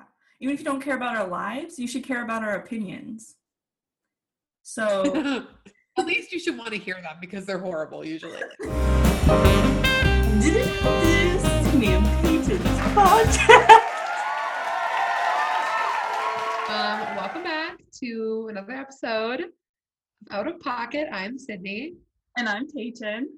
[0.00, 0.06] Yeah.
[0.40, 3.36] Even if you don't care about our lives, you should care about our opinions.
[4.62, 5.44] So
[5.98, 8.40] At least you should want to hear them because they're horrible usually.
[10.38, 11.88] this is me
[12.22, 13.80] Peyton's podcast.
[16.70, 19.50] Um, welcome back to another episode of
[20.30, 21.08] Out of Pocket.
[21.12, 21.94] I'm Sydney.
[22.38, 23.28] And I'm Peyton.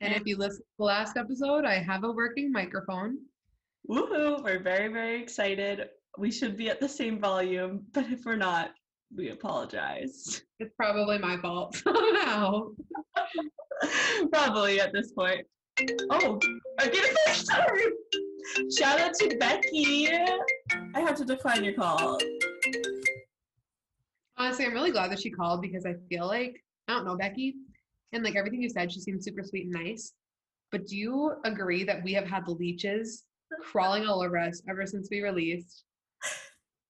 [0.00, 3.18] And if you listen to the last episode, I have a working microphone.
[3.90, 4.42] Woohoo!
[4.42, 5.88] We're very, very excited.
[6.18, 8.70] We should be at the same volume, but if we're not,
[9.14, 10.42] we apologize.
[10.58, 12.68] It's probably my fault somehow.
[14.32, 15.44] Probably at this point.
[16.10, 16.38] Oh,
[16.80, 17.82] very sorry.
[18.76, 20.08] Shout out to Becky.
[20.94, 22.18] I have to decline your call.
[24.36, 27.54] Honestly, I'm really glad that she called because I feel like, I don't know, Becky,
[28.12, 30.12] and like everything you said, she seems super sweet and nice.
[30.70, 33.24] But do you agree that we have had the leeches
[33.60, 35.84] crawling all over us ever since we released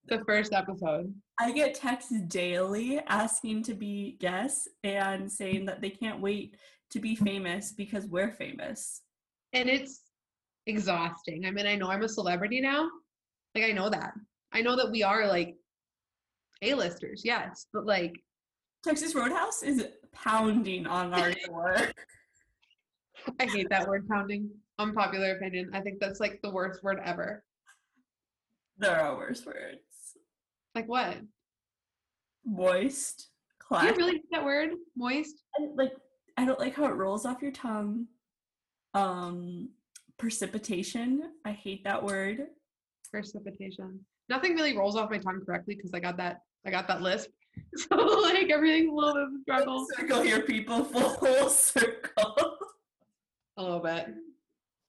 [0.07, 1.13] the first episode?
[1.39, 6.55] I get texts daily asking to be guests and saying that they can't wait
[6.91, 9.01] to be famous because we're famous.
[9.53, 10.01] And it's
[10.67, 11.45] exhausting.
[11.45, 12.89] I mean, I know I'm a celebrity now.
[13.55, 14.13] Like, I know that.
[14.51, 15.55] I know that we are like
[16.61, 17.67] A-listers, yes.
[17.73, 18.13] But like,
[18.83, 21.75] Texas Roadhouse is pounding on our door.
[23.39, 24.49] I hate that word pounding.
[24.79, 25.69] Unpopular opinion.
[25.73, 27.43] I think that's like the worst word ever.
[28.77, 29.79] there are worse words.
[30.75, 31.17] Like what?
[32.45, 33.29] Moist,
[33.69, 34.71] Do you really hate that word?
[34.97, 35.43] Moist?
[35.75, 35.93] like
[36.37, 38.07] I don't like how it rolls off your tongue.
[38.93, 39.69] Um
[40.17, 41.31] precipitation.
[41.45, 42.47] I hate that word.
[43.11, 43.99] Precipitation.
[44.29, 47.29] Nothing really rolls off my tongue correctly because I got that I got that lisp.
[47.77, 49.85] So like everything's a little bit of a struggle.
[49.95, 50.83] Circle here, people.
[51.19, 52.57] Full circle.
[53.57, 54.07] A little bit.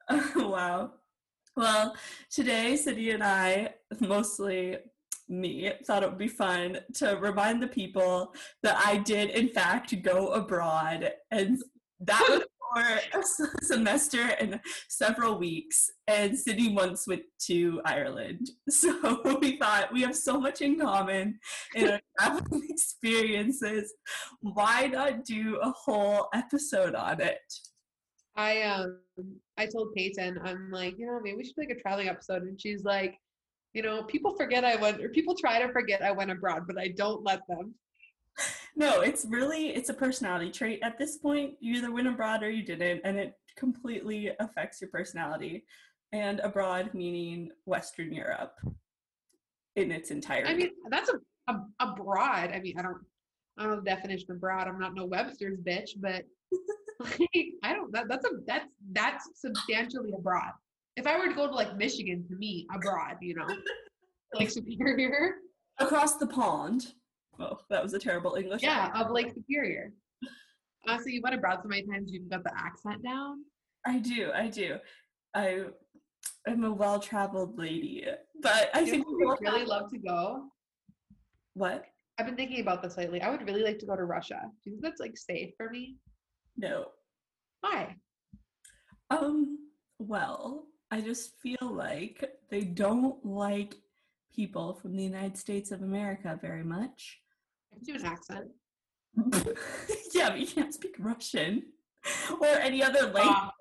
[0.36, 0.92] wow.
[1.56, 1.94] Well,
[2.30, 4.78] today, Sydney and I, mostly
[5.28, 10.02] me, thought it would be fun to remind the people that I did, in fact,
[10.02, 11.12] go abroad.
[11.30, 11.62] And
[12.00, 12.42] that was
[12.74, 15.90] for a semester and several weeks.
[16.08, 18.50] And Sydney once went to Ireland.
[18.70, 21.38] So we thought we have so much in common
[21.74, 23.94] in our traveling experiences.
[24.40, 27.40] Why not do a whole episode on it?
[28.36, 28.98] I um
[29.56, 32.42] I told Peyton, I'm like, you know, maybe we should make a traveling episode.
[32.42, 33.16] And she's like,
[33.72, 36.78] you know, people forget I went or people try to forget I went abroad, but
[36.78, 37.74] I don't let them.
[38.76, 41.54] No, it's really it's a personality trait at this point.
[41.60, 45.64] You either went abroad or you didn't, and it completely affects your personality.
[46.12, 48.56] And abroad meaning Western Europe
[49.76, 50.50] in its entirety.
[50.50, 52.50] I mean, that's a, a abroad.
[52.52, 52.98] I mean, I don't
[53.58, 54.66] I don't know the definition of abroad.
[54.66, 56.24] I'm not no Webster's bitch, but
[57.00, 60.52] like I don't that, that's a that's that's substantially abroad.
[60.96, 63.46] If I were to go to like Michigan to me, abroad, you know,
[64.34, 65.36] like Superior,
[65.78, 66.94] Across the pond.
[67.40, 68.62] Oh, that was a terrible English.
[68.62, 69.92] yeah, of Lake Superior.
[70.86, 73.38] Honestly, you went abroad so many times you've got the accent down.
[73.86, 74.76] I do, I do.
[75.34, 75.64] I
[76.46, 78.06] am a well-traveled lady,
[78.40, 80.44] but I I think we I would really love to go.
[81.54, 81.84] what?
[82.18, 83.20] I've been thinking about this lately.
[83.20, 84.40] I would really like to go to Russia.
[84.42, 85.96] Do you think that's like safe for me?
[86.56, 86.86] No.
[87.60, 87.96] Why?
[89.10, 89.58] Um,
[89.98, 93.74] well, I just feel like they don't like
[94.34, 97.20] people from the United States of America very much.
[97.72, 98.46] I can do an accent.
[100.14, 101.62] yeah, but you can't speak Russian
[102.40, 103.52] or any other language.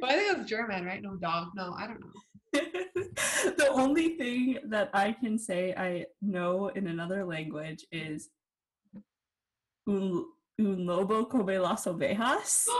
[0.00, 1.02] But I think it's German, right?
[1.02, 1.48] No, dog.
[1.54, 2.12] No, I don't know.
[2.52, 8.30] the only thing that I can say I know in another language is
[9.86, 10.24] un,
[10.60, 12.66] un lobo come las ovejas.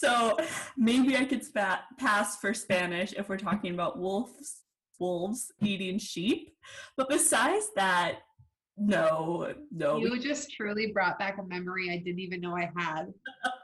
[0.00, 0.38] So
[0.78, 4.62] maybe I could spa- pass for Spanish if we're talking about wolves,
[4.98, 6.56] wolves eating sheep.
[6.96, 8.20] But besides that,
[8.78, 9.98] no, no.
[9.98, 13.12] You just truly brought back a memory I didn't even know I had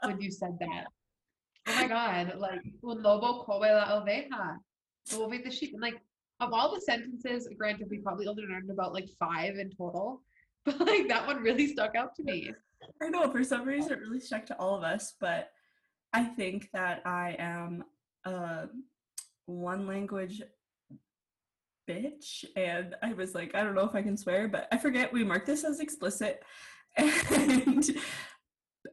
[0.03, 0.85] when you said that.
[1.67, 4.57] Oh my god, like un lobo come la oveja.
[5.09, 5.73] The wolf ate the sheep.
[5.73, 5.99] And like
[6.39, 10.21] of all the sentences, granted we probably only learned about like five in total,
[10.67, 12.51] but like that one really stuck out to me.
[13.01, 15.49] I know for some reason it really stuck to all of us, but
[16.13, 17.83] I think that I am
[18.25, 18.67] a
[19.45, 20.41] one language
[21.89, 25.13] bitch, and I was like, I don't know if I can swear, but I forget
[25.13, 26.43] we marked this as explicit,
[26.97, 27.83] and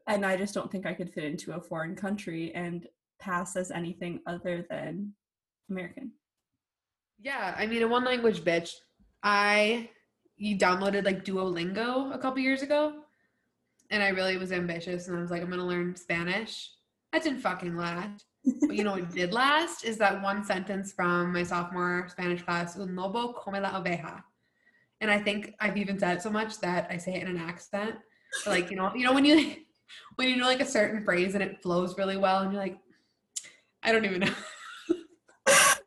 [0.06, 2.86] and I just don't think I could fit into a foreign country and
[3.20, 5.14] pass as anything other than
[5.70, 6.12] American.
[7.20, 8.70] Yeah, I mean a one language bitch.
[9.22, 9.88] I
[10.36, 12.94] you downloaded like Duolingo a couple years ago,
[13.90, 16.70] and I really was ambitious, and I was like, I'm gonna learn Spanish.
[17.12, 18.24] That didn't fucking last.
[18.60, 22.76] But you know what did last is that one sentence from my sophomore Spanish class,
[22.76, 24.22] un lobo come la oveja.
[25.00, 27.38] And I think I've even said it so much that I say it in an
[27.38, 27.96] accent.
[28.46, 29.56] Like, you know, you know when you
[30.16, 32.78] when you know like a certain phrase and it flows really well and you're like,
[33.82, 34.34] I don't even know.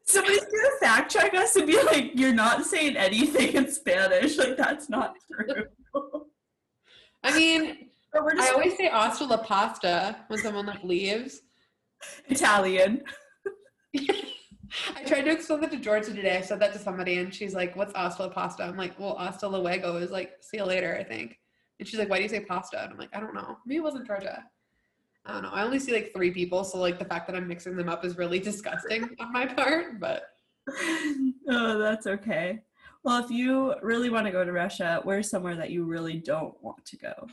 [0.07, 4.37] Somebody's gonna fact check us and be like, "You're not saying anything in Spanish.
[4.37, 5.65] Like that's not true."
[7.23, 11.41] I mean, But we're I always say hasta la pasta when someone like leaves.
[12.27, 13.03] Italian.
[14.95, 16.37] I tried to explain that to Georgia today.
[16.37, 19.17] I said that to somebody, and she's like, "What's hasta la pasta?" I'm like, "Well,
[19.17, 21.37] hasta luego is like see you later, I think."
[21.79, 23.57] And she's like, "Why do you say pasta?" And I'm like, "I don't know.
[23.65, 24.43] Maybe it wasn't Georgia.
[25.27, 25.51] I don't know.
[25.51, 28.03] I only see like three people, so like the fact that I'm mixing them up
[28.03, 29.99] is really disgusting on my part.
[29.99, 30.23] But
[31.49, 32.61] oh, that's okay.
[33.03, 36.55] Well, if you really want to go to Russia, where's somewhere that you really don't
[36.63, 37.27] want to go?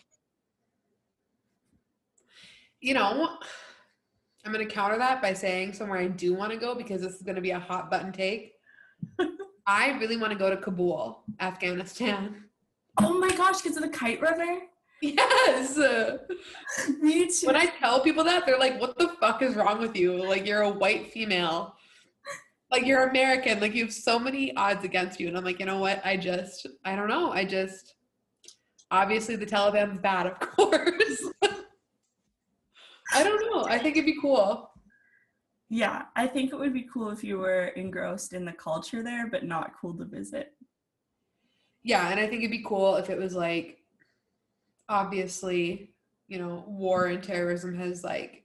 [2.85, 3.39] you know,
[4.45, 7.23] I'm gonna counter that by saying somewhere I do want to go because this is
[7.23, 8.53] gonna be a hot button take.
[9.67, 12.45] I really want to go to Kabul, Afghanistan.
[13.01, 14.61] Oh my gosh, because of the Kite Runner?
[15.13, 15.77] Yes.
[17.01, 17.47] Me too.
[17.47, 20.15] When I tell people that, they're like, "What the fuck is wrong with you?
[20.25, 21.77] Like you're a white female,
[22.71, 25.67] like you're American, like you have so many odds against you." And I'm like, you
[25.67, 26.01] know what?
[26.05, 27.33] I just, I don't know.
[27.33, 27.95] I just,
[28.91, 31.23] obviously the Taliban's bad, of course.
[33.13, 33.65] I don't know.
[33.67, 34.71] I think it'd be cool.
[35.69, 39.27] yeah, I think it would be cool if you were engrossed in the culture there,
[39.29, 40.53] but not cool to visit.
[41.83, 43.79] Yeah, and I think it'd be cool if it was like,
[44.89, 45.95] obviously,
[46.29, 48.45] you know, war and terrorism has like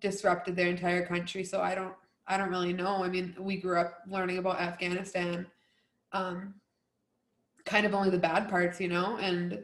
[0.00, 1.44] disrupted their entire country.
[1.44, 1.94] So I don't,
[2.26, 3.04] I don't really know.
[3.04, 5.46] I mean, we grew up learning about Afghanistan,
[6.12, 6.54] um,
[7.64, 9.58] kind of only the bad parts, you know, and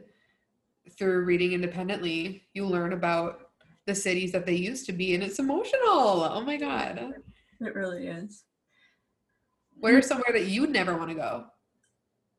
[0.97, 3.49] through reading independently, you learn about
[3.85, 5.79] the cities that they used to be, and it's emotional.
[5.83, 7.13] Oh my god,
[7.59, 8.43] It really is.
[9.79, 11.45] where's somewhere that you'd never want to go?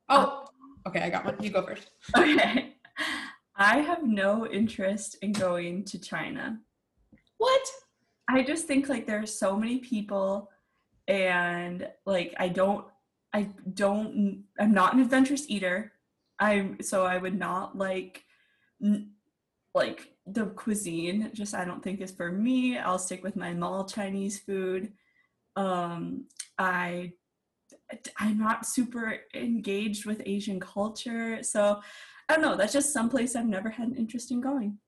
[0.08, 0.46] Oh,
[0.86, 1.36] okay, I got one.
[1.40, 1.90] You go first.
[2.16, 2.71] Okay.
[3.56, 6.58] I have no interest in going to China.
[7.38, 7.62] What?
[8.28, 10.50] I just think like there are so many people
[11.08, 12.87] and like I don't
[13.32, 15.93] I don't I'm not an adventurous eater.
[16.38, 18.25] I'm so I would not like
[18.82, 19.10] n-
[19.75, 22.78] like the cuisine just I don't think is for me.
[22.78, 24.93] I'll stick with my mall Chinese food.
[25.56, 26.26] Um
[26.58, 27.12] I
[28.19, 31.43] I'm not super engaged with Asian culture.
[31.43, 31.81] So
[32.28, 34.78] Oh, I don't know, that's just someplace I've never had an interest in going.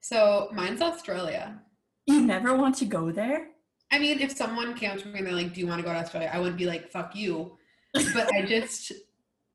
[0.00, 1.60] So mine's Australia.
[2.06, 3.48] You never want to go there?
[3.92, 5.86] I mean, if someone came up to me and they're like, "Do you want to
[5.86, 7.56] go to Australia?" I wouldn't be like, "Fuck you,"
[7.92, 8.92] but I just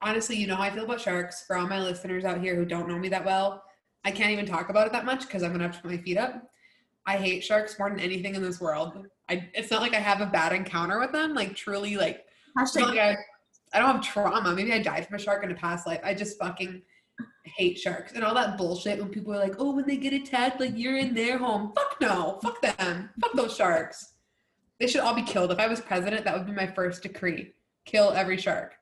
[0.01, 1.43] honestly, you know how I feel about sharks.
[1.45, 3.63] For all my listeners out here who don't know me that well,
[4.03, 5.97] I can't even talk about it that much because I'm gonna have to put my
[5.97, 6.49] feet up.
[7.05, 9.07] I hate sharks more than anything in this world.
[9.29, 11.33] I it's not like I have a bad encounter with them.
[11.33, 12.25] Like truly, like
[12.57, 13.17] Hashtag like I,
[13.73, 14.53] I don't have trauma.
[14.53, 15.99] Maybe I died from a shark in a past life.
[16.03, 16.81] I just fucking
[17.43, 20.59] hate sharks and all that bullshit when people are like, oh, when they get attacked,
[20.59, 21.71] like you're in their home.
[21.75, 22.39] Fuck no.
[22.41, 23.09] Fuck them.
[23.21, 24.13] Fuck those sharks.
[24.79, 25.51] They should all be killed.
[25.51, 27.53] If I was president, that would be my first decree.
[27.85, 28.73] Kill every shark.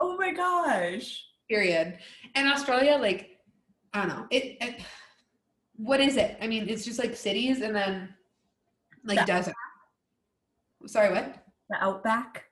[0.00, 1.24] Oh my gosh.
[1.48, 1.98] Period.
[2.34, 3.38] And Australia, like,
[3.94, 4.26] I don't know.
[4.30, 4.80] It, it
[5.76, 6.36] what is it?
[6.42, 8.14] I mean, it's just like cities and then
[9.04, 9.24] like Yeah.
[9.24, 9.54] desert.
[10.86, 11.34] Sorry, what?
[11.70, 12.44] The outback.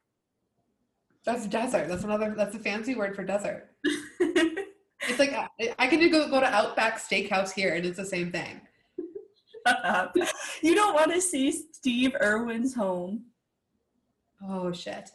[1.27, 1.89] That's desert.
[1.89, 3.71] That's another that's a fancy word for desert.
[5.09, 5.47] It's like I,
[5.79, 8.61] I can go go to Outback Steakhouse here and it's the same thing.
[9.67, 10.17] Shut up.
[10.63, 13.27] You don't want to see Steve Irwin's home,
[14.43, 15.11] Oh shit.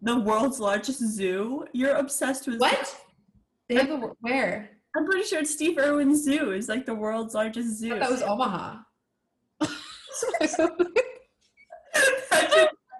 [0.00, 1.66] the world's largest zoo.
[1.72, 2.96] You're obsessed with What?
[3.68, 4.70] They have a where?
[4.96, 7.90] I'm pretty sure it's Steve Irwin's zoo is like the world's largest zoo.
[7.90, 8.76] thought that was Omaha.
[9.60, 9.68] that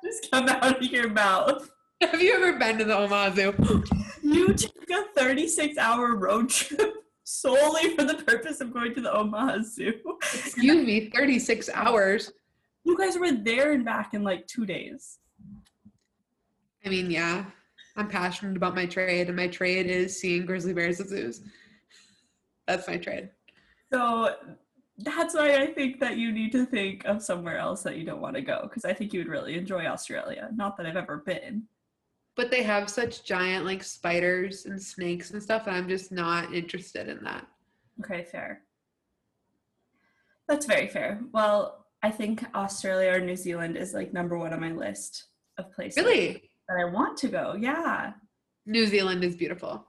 [0.05, 1.71] just come out of your mouth.
[2.01, 3.85] Have you ever been to the Omaha Zoo?
[4.23, 9.13] You took a 36 hour road trip solely for the purpose of going to the
[9.13, 9.95] Omaha Zoo.
[10.35, 12.33] Excuse me, 36 hours.
[12.85, 15.19] You guys were there and back in like two days.
[16.85, 17.47] I mean, yeah.
[17.97, 21.41] I'm passionate about my trade, and my trade is seeing grizzly bears at zoos.
[22.67, 23.31] That's my trade.
[23.91, 24.35] So
[24.99, 28.21] that's why I think that you need to think of somewhere else that you don't
[28.21, 30.51] want to go because I think you would really enjoy Australia.
[30.55, 31.65] Not that I've ever been.
[32.37, 36.53] But they have such giant like spiders and snakes and stuff, and I'm just not
[36.55, 37.47] interested in that.
[38.01, 38.61] Okay, fair.
[40.49, 41.21] That's very fair.
[41.33, 45.25] Well, I think Australia or New Zealand is like number one on my list
[45.59, 46.51] of places Really?
[46.69, 47.57] that I want to go.
[47.59, 48.13] Yeah.
[48.67, 49.85] New Zealand is beautiful.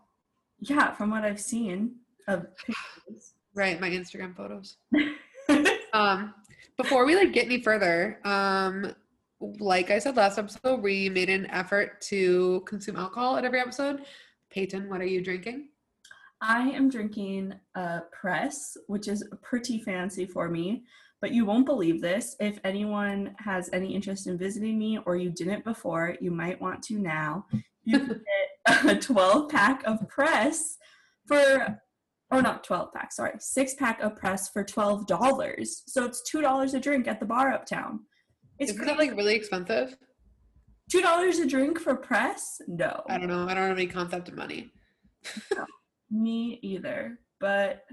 [0.59, 1.95] Yeah, from what I've seen
[2.27, 3.33] of pictures.
[3.53, 4.77] Right, my Instagram photos.
[5.93, 6.33] Um,
[6.77, 8.93] before we like get any further, um,
[9.39, 14.03] like I said last episode, we made an effort to consume alcohol at every episode.
[14.49, 15.69] Peyton, what are you drinking?
[16.41, 20.83] I am drinking a press, which is pretty fancy for me,
[21.19, 22.35] but you won't believe this.
[22.39, 26.83] If anyone has any interest in visiting me or you didn't before, you might want
[26.83, 27.45] to now.
[27.83, 28.21] You can
[28.67, 30.77] get a 12 pack of press
[31.25, 31.79] for,
[32.29, 35.67] or not 12 pack, sorry, six pack of press for $12.
[35.87, 38.01] So it's $2 a drink at the bar uptown.
[38.59, 39.95] It's Isn't that like really expensive?
[40.91, 42.61] $2 a drink for press?
[42.67, 43.03] No.
[43.09, 43.43] I don't know.
[43.43, 44.71] I don't have any concept of money.
[46.09, 47.83] Me either, but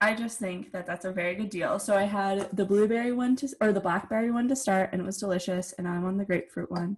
[0.00, 1.78] I just think that that's a very good deal.
[1.78, 5.04] So I had the blueberry one to or the blackberry one to start, and it
[5.04, 5.72] was delicious.
[5.72, 6.96] And I'm on the grapefruit one.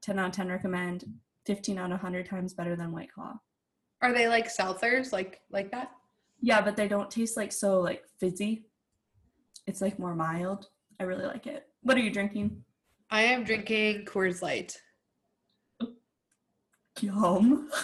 [0.00, 1.04] Ten out of ten recommend.
[1.44, 3.34] Fifteen out of hundred times better than White Claw.
[4.00, 5.90] Are they like seltzers, like like that?
[6.40, 8.66] Yeah, but they don't taste like so like fizzy.
[9.66, 10.68] It's like more mild.
[11.00, 11.66] I really like it.
[11.82, 12.62] What are you drinking?
[13.10, 14.76] I am drinking Coors Light.
[17.00, 17.68] Yum.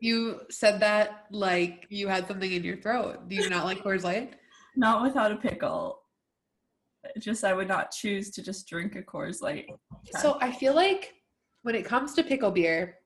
[0.00, 3.28] You said that like you had something in your throat.
[3.28, 4.34] Do you not like Coors Light?
[4.74, 6.00] Not without a pickle.
[7.20, 9.66] Just I would not choose to just drink a Coors Light.
[10.18, 11.14] So I feel like
[11.62, 12.96] when it comes to pickle beer,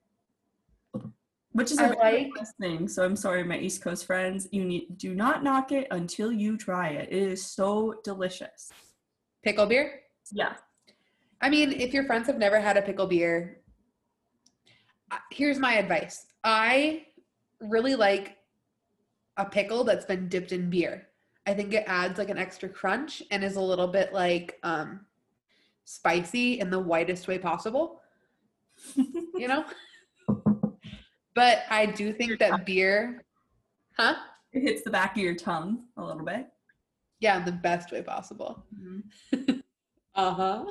[1.56, 2.86] which is I a like- thing.
[2.88, 4.46] So I'm sorry, my East Coast friends.
[4.52, 7.08] You need do not knock it until you try it.
[7.10, 8.70] It is so delicious.
[9.42, 10.00] pickle beer.
[10.32, 10.54] Yeah.
[11.40, 13.60] I mean, if your friends have never had a pickle beer,
[15.30, 16.26] here's my advice.
[16.44, 17.06] I
[17.60, 18.36] really like
[19.36, 21.08] a pickle that's been dipped in beer.
[21.46, 25.00] I think it adds like an extra crunch and is a little bit like um
[25.84, 28.00] spicy in the whitest way possible,
[28.96, 29.64] you know?
[31.36, 33.22] But I do think that beer
[33.96, 34.14] Huh?
[34.52, 36.48] It hits the back of your tongue a little bit.
[37.20, 38.64] Yeah, the best way possible.
[38.74, 39.02] Mhm.
[40.14, 40.64] Uh-huh.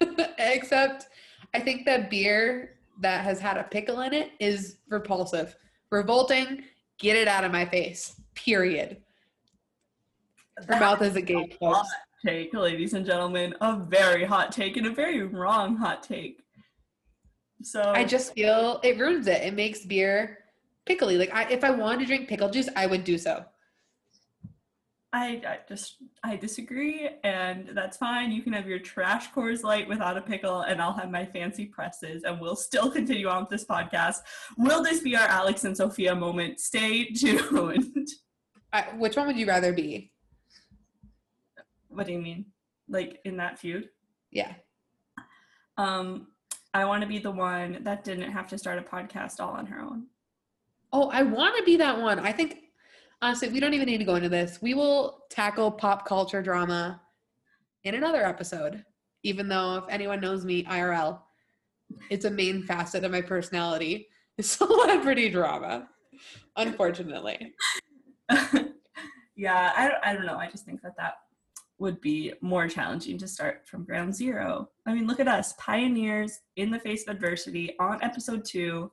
[0.38, 1.06] Except
[1.54, 5.54] I think that beer that has had a pickle in it is repulsive.
[5.90, 6.64] Revolting,
[6.98, 8.20] get it out of my face.
[8.34, 8.96] Period.
[10.68, 11.56] Her mouth is a gate.
[11.62, 11.86] Hot
[12.24, 13.54] take, ladies and gentlemen.
[13.60, 16.42] A very hot take and a very wrong hot take.
[17.62, 19.42] So I just feel it ruins it.
[19.42, 20.38] It makes beer
[20.84, 21.16] pickly.
[21.16, 23.44] Like I if I wanted to drink pickle juice, I would do so.
[25.12, 28.30] I, I just I disagree, and that's fine.
[28.32, 31.64] You can have your trash Coors Light without a pickle, and I'll have my fancy
[31.64, 34.16] presses, and we'll still continue on with this podcast.
[34.58, 36.60] Will this be our Alex and Sofia moment?
[36.60, 38.08] Stay tuned.
[38.96, 40.12] Which one would you rather be?
[41.96, 42.46] what do you mean?
[42.88, 43.88] Like in that feud?
[44.30, 44.52] Yeah.
[45.78, 46.28] Um,
[46.76, 49.64] I want to be the one that didn't have to start a podcast all on
[49.66, 50.08] her own.
[50.92, 52.18] Oh, I want to be that one.
[52.18, 52.64] I think
[53.22, 54.60] honestly, we don't even need to go into this.
[54.60, 57.00] We will tackle pop culture drama
[57.84, 58.84] in another episode.
[59.22, 61.20] Even though if anyone knows me IRL,
[62.10, 64.08] it's a main facet of my personality.
[64.38, 65.88] is Celebrity drama,
[66.56, 67.54] unfortunately.
[69.34, 70.36] yeah, I don't, I don't know.
[70.36, 71.14] I just think that that
[71.78, 74.68] would be more challenging to start from ground zero.
[74.86, 78.90] I mean, look at us, pioneers in the face of adversity on episode two,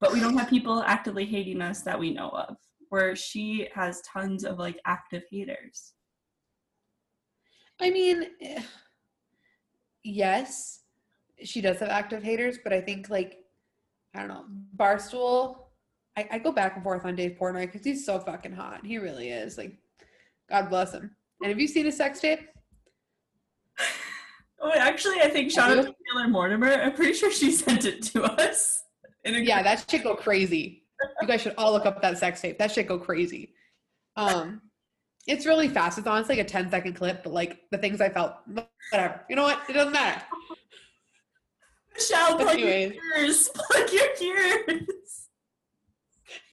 [0.00, 2.56] but we don't have people actively hating us that we know of.
[2.90, 5.94] Where she has tons of like active haters.
[7.80, 8.62] I mean, eh,
[10.04, 10.80] yes,
[11.42, 13.38] she does have active haters, but I think like
[14.14, 14.44] I don't know,
[14.76, 15.56] Barstool.
[16.16, 18.86] I, I go back and forth on Dave Portnoy because he's so fucking hot.
[18.86, 19.58] He really is.
[19.58, 19.76] Like,
[20.48, 21.16] God bless him.
[21.44, 22.40] And have you seen his sex tape?
[24.62, 26.72] Oh, actually, I think shout out to Taylor Mortimer.
[26.72, 28.82] I'm pretty sure she sent it to us.
[29.26, 30.80] A Yeah, that shit go crazy.
[31.20, 32.58] You guys should all look up that sex tape.
[32.58, 33.52] That shit go crazy.
[34.16, 34.62] Um,
[35.26, 35.98] it's really fast.
[35.98, 38.36] It's honestly like a 10 second clip, but like the things I felt,
[38.90, 39.20] whatever.
[39.28, 39.60] You know what?
[39.68, 40.22] It doesn't matter.
[41.92, 42.94] Michelle, plug Anyways.
[42.94, 43.48] your ears.
[43.54, 45.28] Plug your ears.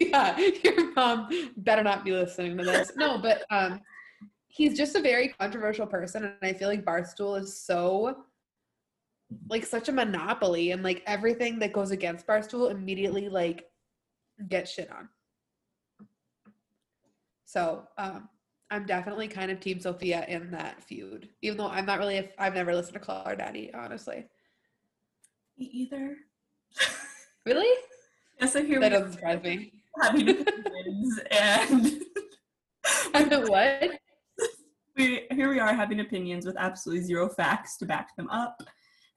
[0.02, 2.92] yeah, your mom better not be listening to this.
[2.98, 3.80] No, but um,
[4.52, 8.26] he's just a very controversial person, and I feel like Barstool is so
[9.50, 13.66] like such a monopoly, and like everything that goes against Barstool immediately like
[14.50, 15.08] gets shit on.
[17.46, 18.30] So um,
[18.70, 22.18] I'm definitely kind of Team Sofia in that feud, even though I'm not really.
[22.18, 24.26] A, I've never listened to Call Her Daddy, honestly.
[25.58, 26.18] Me either.
[27.44, 27.76] Really?
[28.40, 29.74] Yeah, so here That doesn't surprise me.
[30.00, 32.02] opinions and
[33.50, 34.00] what?
[35.02, 38.62] We here we are having opinions with absolutely zero facts to back them up.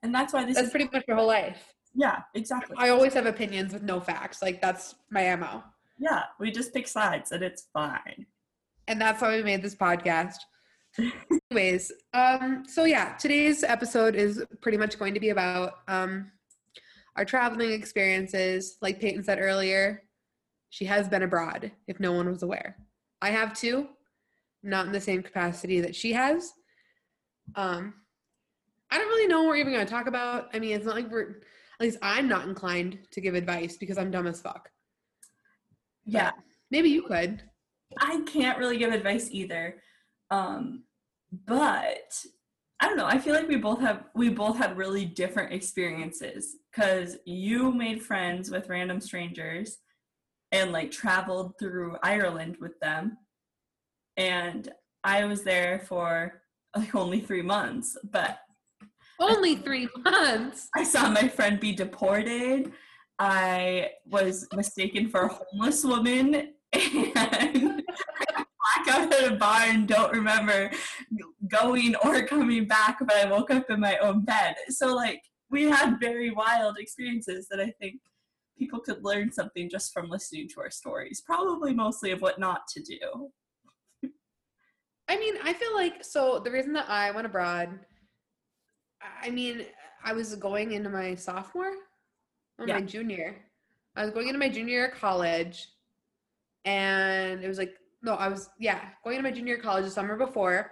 [0.03, 1.73] And that's why this That's is pretty much your whole life.
[1.93, 2.75] yeah, exactly.
[2.77, 4.41] I always have opinions with no facts.
[4.41, 5.63] Like that's my MO.
[5.97, 8.25] Yeah, we just pick sides and it's fine.
[8.87, 10.37] and that's why we made this podcast.
[11.51, 16.31] Anyways, um, so yeah, today's episode is pretty much going to be about um
[17.17, 18.77] our traveling experiences.
[18.81, 20.03] Like Peyton said earlier,
[20.69, 22.75] she has been abroad, if no one was aware.
[23.21, 23.87] I have too,
[24.65, 26.51] not in the same capacity that she has.
[27.55, 27.93] Um,
[28.91, 30.49] I don't really know what we're even going to talk about.
[30.53, 31.41] I mean, it's not like we're,
[31.79, 34.69] at least I'm not inclined to give advice because I'm dumb as fuck.
[36.05, 36.31] Yeah.
[36.31, 37.43] But maybe you could.
[37.99, 39.81] I can't really give advice either.
[40.31, 40.83] Um,
[41.45, 42.13] but
[42.79, 43.05] I don't know.
[43.05, 48.01] I feel like we both have we both had really different experiences because you made
[48.01, 49.77] friends with random strangers
[50.51, 53.17] and like traveled through Ireland with them,
[54.17, 54.71] and
[55.03, 56.41] I was there for
[56.75, 58.39] like only three months, but
[59.19, 60.69] Only three months.
[60.75, 62.71] I saw my friend be deported.
[63.17, 66.35] I was mistaken for a homeless woman
[66.73, 68.45] and I
[68.75, 70.69] black out at a bar and don't remember
[71.49, 74.55] going or coming back, but I woke up in my own bed.
[74.69, 78.01] So like we had very wild experiences that I think
[78.57, 81.21] people could learn something just from listening to our stories.
[81.25, 83.31] Probably mostly of what not to do.
[85.07, 87.79] I mean, I feel like so the reason that I went abroad,
[89.21, 89.65] I mean,
[90.03, 91.73] I was going into my sophomore
[92.57, 92.75] or Yeah.
[92.79, 93.45] my junior.
[93.95, 95.67] I was going into my junior year of college,
[96.65, 100.15] and it was like no, I was yeah going into my junior college the summer
[100.17, 100.71] before.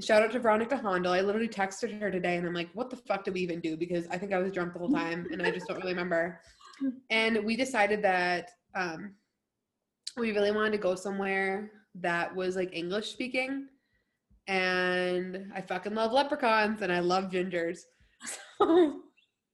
[0.00, 1.10] Shout out to Veronica Hondo.
[1.10, 3.76] I literally texted her today, and I'm like, "What the fuck did we even do?"
[3.76, 6.40] Because I think I was drunk the whole time, and I just don't really remember.
[7.10, 9.16] And we decided that um,
[10.16, 13.66] we really wanted to go somewhere that was like English speaking.
[14.46, 17.80] And I fucking love leprechauns and I love gingers.
[18.58, 19.00] So,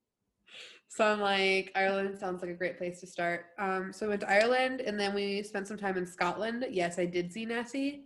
[0.89, 3.47] so I'm like, Ireland sounds like a great place to start.
[3.59, 6.65] Um, so I went to Ireland and then we spent some time in Scotland.
[6.71, 8.05] Yes, I did see Nessie.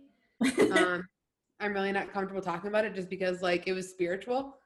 [0.71, 1.07] Um,
[1.59, 4.57] I'm really not comfortable talking about it just because like it was spiritual.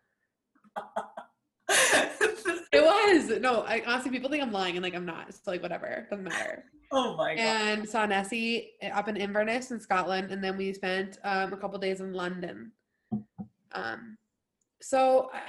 [2.74, 3.40] It was.
[3.40, 5.30] No, I honestly people think I'm lying and like I'm not.
[5.30, 6.08] It's like whatever.
[6.10, 6.64] Doesn't matter.
[6.92, 7.42] oh my god.
[7.44, 11.78] and saw Nessie up in Inverness in Scotland, and then we spent um, a couple
[11.80, 12.72] days in London.
[13.74, 14.18] Um,
[14.82, 15.42] so I-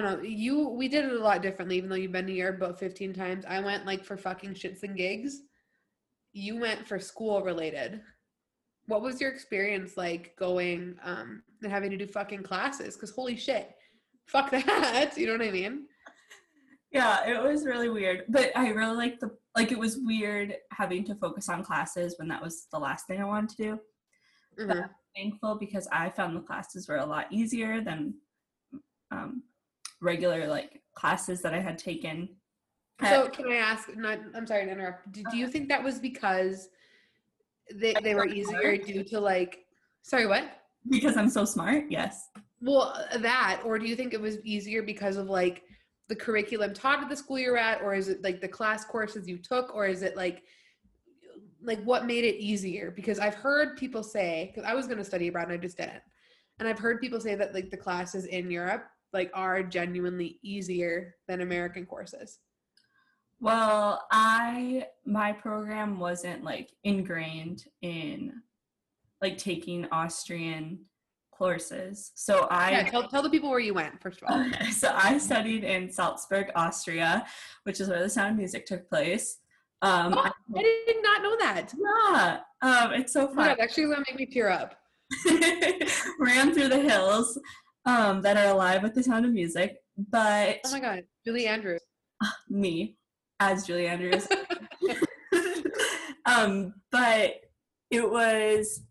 [0.00, 0.22] don't know.
[0.28, 3.14] You we did it a lot differently, even though you've been to Europe about fifteen
[3.14, 3.44] times.
[3.48, 5.40] I went like for fucking shits and gigs.
[6.32, 8.02] You went for school related.
[8.88, 12.94] What was your experience like going um, and having to do fucking classes?
[12.94, 13.70] Because holy shit,
[14.26, 15.12] fuck that.
[15.16, 15.86] You know what I mean?
[16.92, 18.24] Yeah, it was really weird.
[18.28, 22.28] But I really like the like it was weird having to focus on classes when
[22.28, 23.80] that was the last thing I wanted to do.
[24.64, 24.90] Mhm.
[25.14, 28.14] Thankful because I found the classes were a lot easier than
[29.10, 29.42] um,
[30.00, 32.28] regular like classes that I had taken.
[33.02, 33.94] So can I ask?
[33.94, 35.12] Not, I'm sorry to interrupt.
[35.12, 36.68] Do, do you think that was because
[37.74, 39.66] they they were easier due to like?
[40.02, 40.44] Sorry, what?
[40.88, 42.28] because I'm so smart, yes.
[42.60, 45.62] Well, that, or do you think it was easier because of like
[46.08, 49.28] the curriculum taught at the school you're at, or is it like the class courses
[49.28, 50.44] you took, or is it like
[51.62, 52.90] like what made it easier?
[52.90, 55.76] Because I've heard people say, because I was going to study abroad and I just
[55.76, 56.02] didn't,
[56.58, 61.14] and I've heard people say that like the classes in Europe like are genuinely easier
[61.26, 62.38] than American courses.
[63.40, 68.32] Well, I my program wasn't like ingrained in
[69.20, 70.80] like taking Austrian
[71.36, 72.12] courses.
[72.14, 74.40] So I Yeah, tell, tell the people where you went first of all.
[74.46, 77.26] Okay, so I studied in Salzburg, Austria,
[77.64, 79.38] which is where the Sound of Music took place.
[79.82, 81.72] Um, Oh, I did not know that.
[81.78, 83.48] yeah, um, it's so Oh fun.
[83.48, 84.74] God, actually, gonna make me tear up.
[86.18, 87.38] Ran through the hills
[87.84, 91.82] um, that are alive with the Sound of Music, but Oh my God, Julie Andrews.
[92.48, 92.96] me
[93.40, 94.26] as Julie Andrews.
[96.26, 97.34] um, but
[97.90, 98.82] it was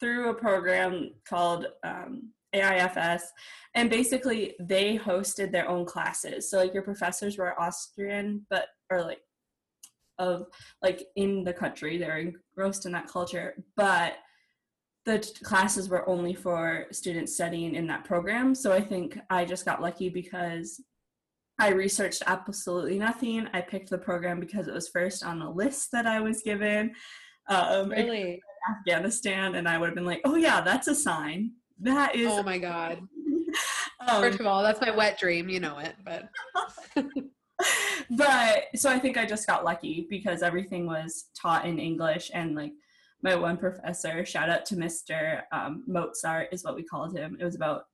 [0.00, 3.22] through a program called um, AIFS,
[3.74, 6.50] and basically they hosted their own classes.
[6.50, 9.20] So like your professors were Austrian, but or like
[10.18, 10.46] of
[10.82, 14.14] like in the country, they're engrossed in that culture, but
[15.06, 18.54] the t- classes were only for students studying in that program.
[18.54, 20.82] So I think I just got lucky because
[21.58, 23.48] I researched absolutely nothing.
[23.52, 26.92] I picked the program because it was first on the list that I was given.
[27.48, 28.42] Um, Really?
[28.70, 31.52] Afghanistan, and I would have been like, "Oh yeah, that's a sign.
[31.80, 33.00] That is." Oh my God.
[34.08, 35.48] um, First of all, that's my wet dream.
[35.48, 36.28] You know it, but
[38.10, 42.54] but so I think I just got lucky because everything was taught in English, and
[42.54, 42.72] like
[43.22, 45.42] my one professor, shout out to Mr.
[45.52, 47.36] Um, Mozart, is what we called him.
[47.40, 47.84] It was about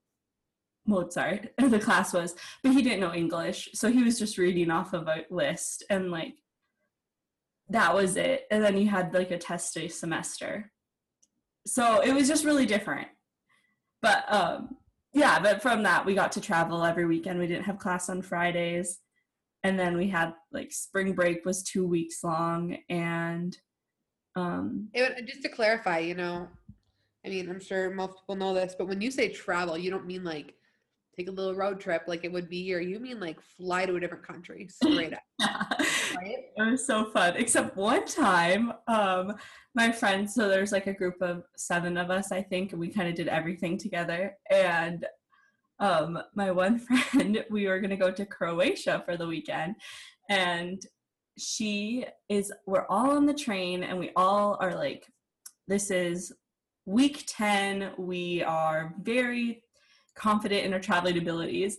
[0.87, 1.49] Mozart.
[1.59, 5.09] The class was, but he didn't know English, so he was just reading off of
[5.09, 6.35] a list, and like
[7.71, 8.45] that was it.
[8.51, 10.71] And then you had like a test a semester.
[11.67, 13.09] so it was just really different.
[14.03, 14.77] But um,
[15.15, 17.39] yeah, but from that we got to travel every weekend.
[17.39, 18.99] We didn't have class on Fridays,
[19.63, 23.57] and then we had like spring break was two weeks long, and
[24.37, 26.49] um, It, just to clarify, you know,
[27.25, 30.07] I mean, I'm sure most people know this, but when you say travel, you don't
[30.07, 30.55] mean like
[31.17, 32.81] take a little road trip like it would be here.
[32.81, 35.23] You mean like fly to a different country straight up.
[35.41, 36.45] right?
[36.57, 37.37] It was so fun.
[37.37, 39.35] Except one time, um,
[39.75, 42.89] my friends, so there's like a group of seven of us, I think, and we
[42.89, 44.37] kind of did everything together.
[44.51, 45.07] And
[45.81, 46.79] um, my one
[47.11, 49.77] friend, we were gonna go to Croatia for the weekend,
[50.31, 50.85] and
[51.39, 55.07] she is we're all on the train and we all are like
[55.67, 56.33] this is
[56.87, 59.63] week 10 we are very
[60.15, 61.79] confident in our traveling abilities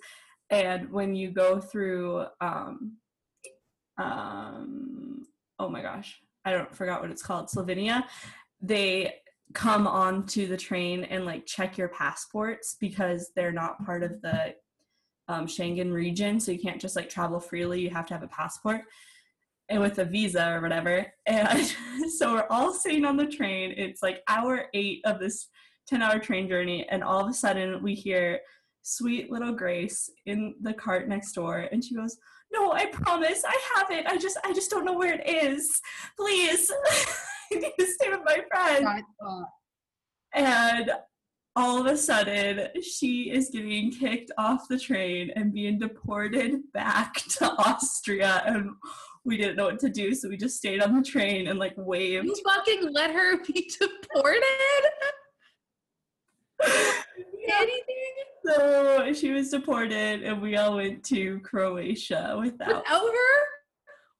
[0.49, 2.97] and when you go through um
[3.97, 5.25] um
[5.59, 8.03] oh my gosh i don't forgot what it's called slovenia
[8.61, 9.13] they
[9.53, 14.53] come onto the train and like check your passports because they're not part of the
[15.27, 17.81] um, Schengen region, so you can't just like travel freely.
[17.81, 18.81] You have to have a passport
[19.69, 21.05] and with a visa or whatever.
[21.25, 21.73] And
[22.17, 23.73] so we're all sitting on the train.
[23.75, 25.47] It's like hour eight of this
[25.87, 26.87] 10 hour train journey.
[26.89, 28.39] And all of a sudden we hear
[28.81, 31.67] sweet little Grace in the cart next door.
[31.71, 32.17] And she goes,
[32.51, 34.05] no, I promise I have it.
[34.05, 35.81] I just, I just don't know where it is.
[36.17, 36.71] Please.
[37.53, 39.03] I need to stay with my friend.
[40.33, 40.91] And
[41.55, 47.13] all of a sudden, she is getting kicked off the train and being deported back
[47.29, 48.43] to Austria.
[48.45, 48.71] And
[49.23, 51.73] we didn't know what to do, so we just stayed on the train and like
[51.77, 52.25] waved.
[52.25, 54.43] You fucking let her be deported?
[57.61, 58.13] Anything?
[58.45, 63.41] So she was deported, and we all went to Croatia without without her.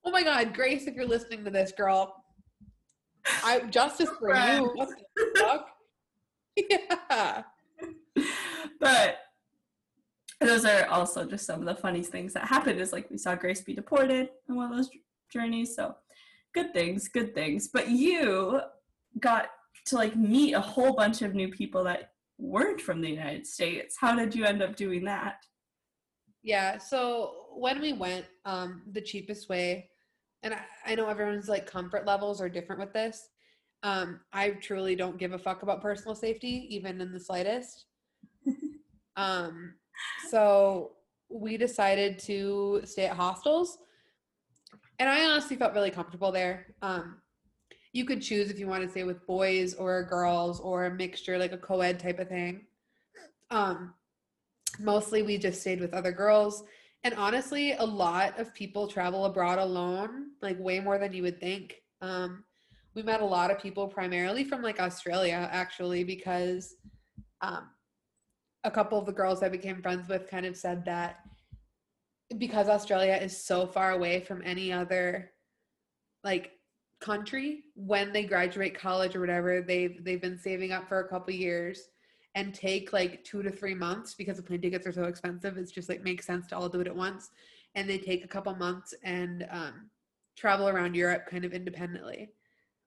[0.04, 2.24] Oh my God, Grace, if you're listening to this, girl,
[3.44, 4.72] I justice for you.
[4.76, 5.68] What the fuck?
[6.70, 7.44] Yeah.
[8.80, 9.18] But
[10.40, 13.36] those are also just some of the funniest things that happened is like we saw
[13.36, 14.90] grace be deported on one of those
[15.32, 15.96] journeys so
[16.54, 18.62] good things good things but you
[19.20, 19.50] got
[19.86, 23.96] to like meet a whole bunch of new people that weren't from the united states
[24.00, 25.38] how did you end up doing that
[26.44, 29.90] yeah so when we went um the cheapest way
[30.44, 33.30] and I, I know everyone's like comfort levels are different with this
[33.84, 37.86] um i truly don't give a fuck about personal safety even in the slightest
[39.16, 39.76] um
[40.30, 40.92] so
[41.30, 43.78] we decided to stay at hostels.
[45.00, 46.68] And I honestly felt really comfortable there.
[46.82, 47.18] Um,
[47.96, 51.38] you could choose if you want to stay with boys or girls or a mixture,
[51.38, 52.66] like a co ed type of thing.
[53.50, 53.94] Um,
[54.82, 56.66] mostly we just stayed with other girls.
[57.06, 61.40] And honestly, a lot of people travel abroad alone, like way more than you would
[61.40, 61.84] think.
[62.02, 62.44] Um,
[62.96, 66.76] we met a lot of people primarily from like Australia, actually, because
[67.40, 67.70] um,
[68.66, 71.22] a couple of the girls I became friends with kind of said that
[72.38, 75.32] because Australia is so far away from any other
[76.26, 76.55] like
[77.06, 81.34] country when they graduate college or whatever they've they've been saving up for a couple
[81.34, 81.90] years
[82.36, 85.72] and take like 2 to 3 months because the plane tickets are so expensive it's
[85.72, 87.30] just like makes sense to all do it at once.
[87.76, 89.90] And they take a couple months and um,
[90.38, 92.30] travel around Europe kind of independently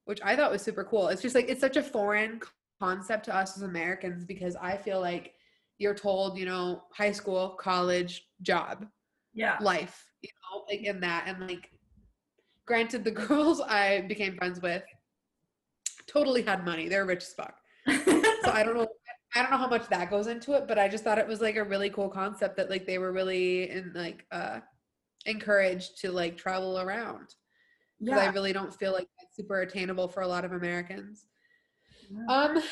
[0.08, 1.08] which I thought was super cool.
[1.08, 2.40] It's just like it's such a foreign
[2.80, 5.34] concept to us as Americans because I feel like
[5.76, 8.86] you're told, you know, high school, college, job,
[9.34, 11.24] yeah, life, you know, like in that.
[11.26, 11.70] And like,
[12.68, 14.84] granted, the girls I became friends with
[16.06, 16.88] totally had money.
[16.88, 17.54] They're rich as fuck.
[17.88, 18.86] so I don't know.
[19.34, 21.40] I don't know how much that goes into it, but I just thought it was
[21.40, 24.60] like a really cool concept that like they were really in like uh
[25.26, 27.34] encouraged to like travel around.
[28.00, 28.18] Yeah.
[28.18, 31.26] I really don't feel like that's super attainable for a lot of Americans.
[32.10, 32.34] Yeah.
[32.34, 32.62] Um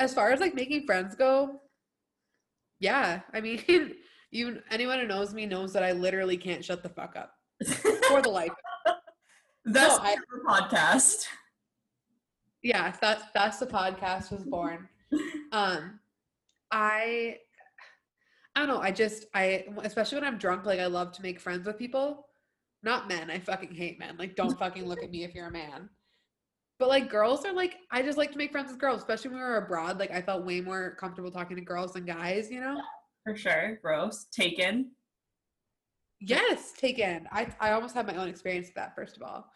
[0.00, 1.60] as far as like making friends go,
[2.80, 3.62] yeah, I mean,
[4.32, 7.32] you anyone who knows me knows that I literally can't shut the fuck up
[8.08, 8.50] for the life.
[9.64, 10.16] That's no, I,
[10.48, 11.26] podcast.
[12.62, 14.88] Yeah, that's that's the podcast was born.
[15.52, 16.00] Um,
[16.70, 17.36] I
[18.56, 18.80] I don't know.
[18.80, 22.26] I just I especially when I'm drunk, like I love to make friends with people.
[22.82, 23.30] Not men.
[23.30, 24.16] I fucking hate men.
[24.18, 25.90] Like, don't fucking look at me if you're a man.
[26.78, 29.38] But like girls are like, I just like to make friends with girls, especially when
[29.38, 29.98] we were abroad.
[29.98, 32.80] Like I felt way more comfortable talking to girls than guys, you know?
[33.24, 33.78] For sure.
[33.82, 34.26] Gross.
[34.32, 34.90] Taken.
[36.24, 37.28] Yes, taken.
[37.32, 39.50] I I almost had my own experience with that, first of all.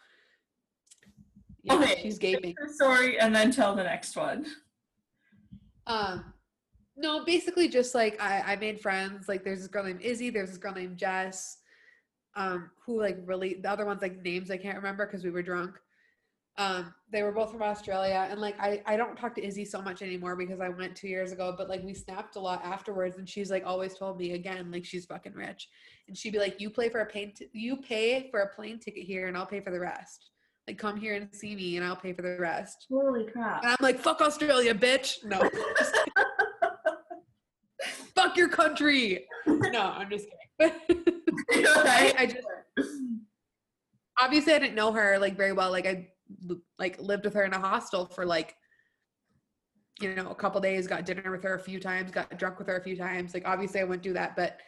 [1.63, 1.99] Yeah, okay.
[2.01, 2.55] she's gaping.
[2.77, 4.45] Sorry, and then tell the next one.
[5.85, 6.33] Um
[6.97, 9.29] no, basically just like I, I made friends.
[9.29, 11.57] Like there's this girl named Izzy, there's this girl named Jess,
[12.35, 15.43] um, who like really the other ones like names I can't remember because we were
[15.43, 15.77] drunk.
[16.59, 19.79] Um, they were both from Australia, and like I, I don't talk to Izzy so
[19.79, 21.53] much anymore because I went two years ago.
[21.55, 24.83] But like we snapped a lot afterwards, and she's like always told me again, like
[24.83, 25.69] she's fucking rich,
[26.07, 28.79] and she'd be like, "You play for a plane, t- you pay for a plane
[28.79, 30.31] ticket here, and I'll pay for the rest.
[30.67, 33.63] Like come here and see me, and I'll pay for the rest." Holy crap.
[33.63, 35.39] And I'm like, "Fuck Australia, bitch!" No,
[38.15, 39.27] fuck your country.
[39.45, 40.25] No, I'm just
[40.59, 40.75] kidding.
[41.51, 42.47] I, I just
[44.19, 45.69] obviously I didn't know her like very well.
[45.69, 46.07] Like I
[46.77, 48.55] like lived with her in a hostel for like
[49.99, 50.87] you know a couple days.
[50.87, 52.11] Got dinner with her a few times.
[52.11, 53.33] Got drunk with her a few times.
[53.33, 54.59] Like obviously I wouldn't do that, but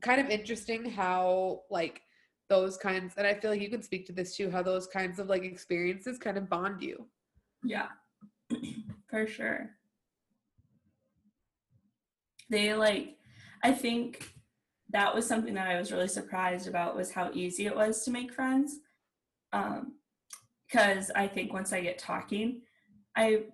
[0.00, 2.02] kind of interesting how like
[2.48, 3.14] those kinds.
[3.16, 4.50] And I feel like you can speak to this too.
[4.50, 7.06] How those kinds of like experiences kind of bond you.
[7.64, 7.88] Yeah,
[9.10, 9.70] for sure.
[12.50, 13.16] They like,
[13.62, 14.32] I think
[14.90, 18.10] that was something that I was really surprised about was how easy it was to
[18.10, 18.78] make friends.
[19.52, 19.96] Um,
[20.68, 22.62] because I think once I get talking,
[23.16, 23.44] I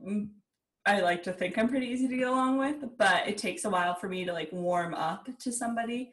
[0.86, 3.70] I like to think I'm pretty easy to get along with, but it takes a
[3.70, 6.12] while for me to like warm up to somebody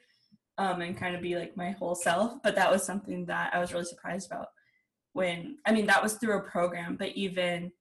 [0.58, 2.42] um, and kind of be like my whole self.
[2.42, 4.48] But that was something that I was really surprised about
[5.14, 7.72] when I mean that was through a program, but even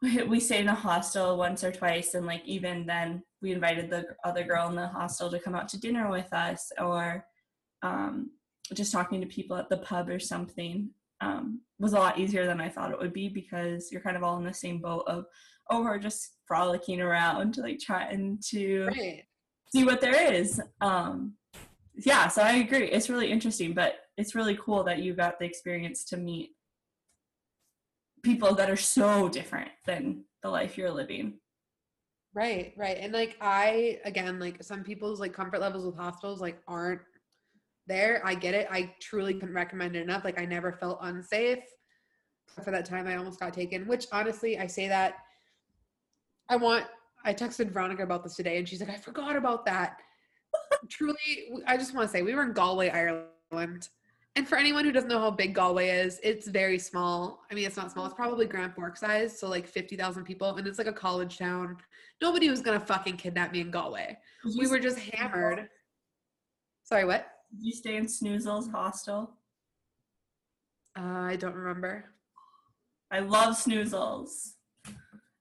[0.00, 3.90] we- we stayed in a hostel once or twice and like even then we invited
[3.90, 7.24] the other girl in the hostel to come out to dinner with us or
[7.82, 8.30] um,
[8.74, 10.90] just talking to people at the pub or something
[11.22, 14.22] um, was a lot easier than i thought it would be because you're kind of
[14.22, 15.24] all in the same boat of
[15.70, 19.22] oh we're just frolicking around like trying to Right.
[19.74, 21.34] see what there is um,
[21.94, 25.44] yeah so i agree it's really interesting but it's really cool that you got the
[25.44, 26.50] experience to meet
[28.22, 31.34] people that are so different than the life you're living
[32.34, 32.96] Right, right.
[32.98, 37.02] And like I again, like some people's like comfort levels with hostels like aren't
[37.86, 38.22] there.
[38.24, 38.68] I get it.
[38.70, 40.24] I truly couldn't recommend it enough.
[40.24, 41.64] Like I never felt unsafe.
[42.62, 45.14] For that time I almost got taken, which honestly I say that
[46.48, 46.84] I want
[47.24, 49.96] I texted Veronica about this today and she's like, I forgot about that.
[50.88, 51.16] truly
[51.66, 53.88] I just want to say we were in Galway, Ireland.
[54.34, 57.42] And for anyone who doesn't know how big Galway is, it's very small.
[57.50, 58.06] I mean, it's not small.
[58.06, 61.76] It's probably Grand Fork size, so like 50,000 people, and it's like a college town.
[62.22, 64.16] Nobody was gonna fucking kidnap me in Galway.
[64.58, 65.68] We were just hammered.
[66.84, 67.26] Sorry, what?
[67.52, 69.30] Did you stay in Snoozle's hostel
[70.98, 72.04] Uh, I don't remember.
[73.10, 74.52] i love Snoozles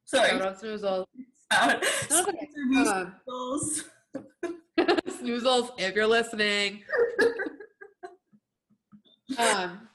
[0.06, 1.06] sorry Shout out Snoozles.
[1.52, 2.50] shout- No, it's okay.
[2.52, 3.84] sponsor me, Snoozles.
[5.22, 6.84] Snoozles, if you're listening.
[9.38, 9.88] um,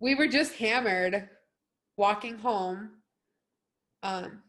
[0.00, 1.28] we were just hammered
[1.96, 2.90] walking home.
[4.02, 4.42] Um,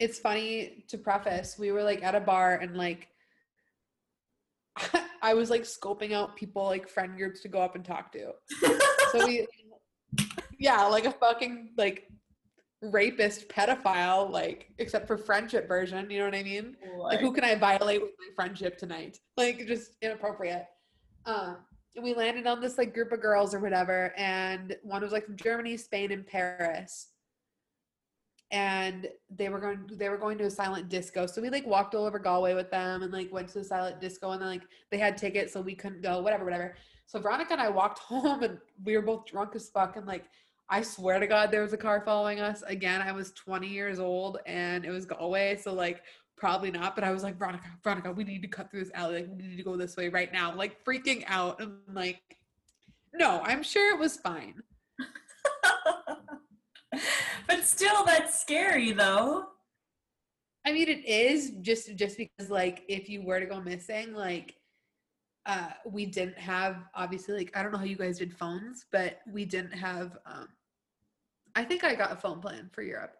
[0.00, 3.08] it's funny to preface, we were like at a bar and like
[5.22, 8.32] I was like scoping out people like friend groups to go up and talk to.
[9.12, 9.46] So we
[10.58, 12.08] yeah, like a fucking like
[12.80, 16.76] rapist pedophile, like except for friendship version, you know what I mean?
[16.98, 19.18] like who can I violate with my friendship tonight?
[19.36, 20.66] Like just inappropriate.
[21.26, 21.58] Um,
[21.94, 25.26] and we landed on this like group of girls or whatever, and one was like
[25.26, 27.08] from Germany, Spain, and Paris.
[28.52, 31.26] And they were going they were going to a silent disco.
[31.26, 34.00] So we like walked all over Galway with them and like went to the silent
[34.00, 36.76] disco and then like they had tickets so we couldn't go, whatever, whatever.
[37.06, 40.26] So Veronica and I walked home and we were both drunk as fuck and like
[40.68, 42.62] I swear to God there was a car following us.
[42.66, 46.02] Again, I was 20 years old and it was Galway, so like
[46.42, 49.20] probably not, but I was like, Veronica, Veronica, we need to cut through this alley.
[49.20, 50.52] Like, we need to go this way right now.
[50.52, 51.60] Like, freaking out.
[51.60, 52.20] And like,
[53.14, 54.60] no, I'm sure it was fine.
[57.46, 59.46] but still that's scary though
[60.64, 64.54] I mean, it is just just because like if you were to go missing, like
[65.44, 69.20] uh we didn't have obviously like I don't know how you guys did phones, but
[69.30, 70.48] we didn't have um
[71.54, 73.16] I think I got a phone plan for Europe.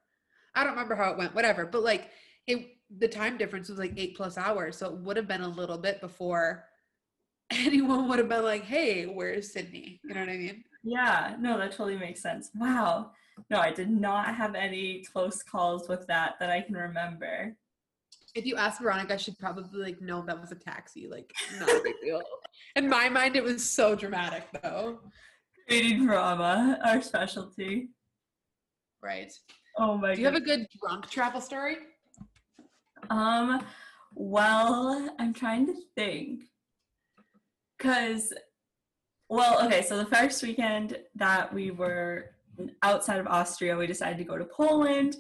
[0.55, 1.67] I don't remember how it went, whatever.
[1.67, 2.11] But like
[2.47, 4.77] it the time difference was like eight plus hours.
[4.77, 6.65] So it would have been a little bit before
[7.51, 10.01] anyone would have been like, hey, where's Sydney?
[10.05, 10.65] You know what I mean?
[10.85, 13.13] yeah no that totally makes sense wow
[13.51, 17.57] no i did not have any close calls with that that i can remember
[18.35, 21.07] If you ask Veronica, she'd probably like know that was a taxi.
[21.07, 22.23] Like, not a big deal.
[22.77, 25.01] In my mind, it was so dramatic though.
[25.69, 27.91] creating drama our specialty
[29.03, 29.31] Right.
[29.77, 31.77] oh my Do you have a good drunk travel story?
[33.11, 33.49] um
[34.15, 36.45] well i'm trying to think
[37.77, 38.33] because
[39.29, 42.31] well okay so the first weekend that we were
[42.83, 45.17] outside of austria we decided to go to poland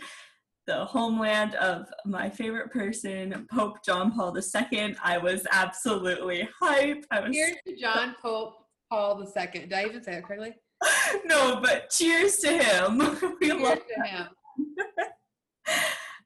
[0.66, 4.36] the homeland of my favorite person pope john paul
[4.72, 9.60] ii i was absolutely hype i was Here's to John Pope Paul II.
[9.60, 10.54] Did I even say that correctly?
[11.24, 12.98] no, but cheers to him.
[13.40, 14.26] We Cheers love to him.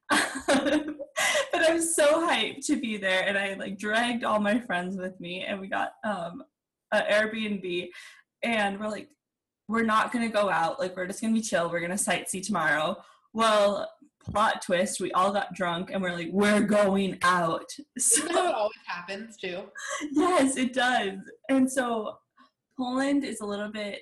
[1.52, 5.18] but I'm so hyped to be there, and I like dragged all my friends with
[5.20, 6.42] me, and we got um
[6.92, 7.88] an Airbnb,
[8.42, 9.09] and we're like,
[9.68, 11.70] we're not gonna go out, like we're just gonna be chill.
[11.70, 12.96] We're gonna sightsee tomorrow.
[13.33, 13.90] Well,
[14.24, 17.66] plot twist, we all got drunk, and we're like, we're going out.
[17.96, 19.64] Isn't that So it always happens too?
[20.12, 22.18] yes, it does, and so
[22.79, 24.00] Poland is a little bit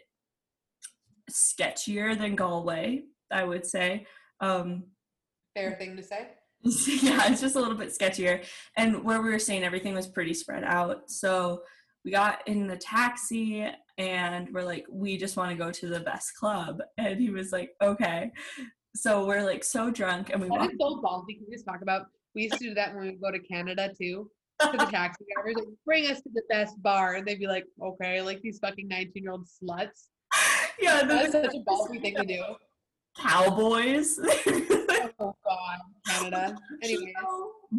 [1.31, 4.07] sketchier than Galway, I would say.
[4.41, 4.85] Um,
[5.57, 6.29] Fair thing to say.
[7.03, 8.45] yeah, it's just a little bit sketchier.
[8.77, 11.11] And where we were staying, everything was pretty spread out.
[11.11, 11.63] So
[12.05, 13.67] we got in the taxi
[13.99, 16.81] and we're like, we just want to go to the best club.
[16.99, 18.31] And he was like, okay.
[18.97, 20.71] So we're like so drunk and we That walk.
[20.73, 21.37] is so ballsy.
[21.39, 22.07] Can we just talk about?
[22.35, 24.31] We used to do that when we go to Canada too.
[24.61, 27.65] To the taxi drivers, like, bring us to the best bar, and they'd be like,
[27.83, 30.05] "Okay," like these fucking nineteen-year-old sluts.
[30.81, 32.43] yeah, That's such a ballsy thing to do.
[33.21, 34.19] cowboys.
[35.21, 35.79] Oh God,
[36.09, 36.57] Canada.
[36.83, 37.15] Anyways,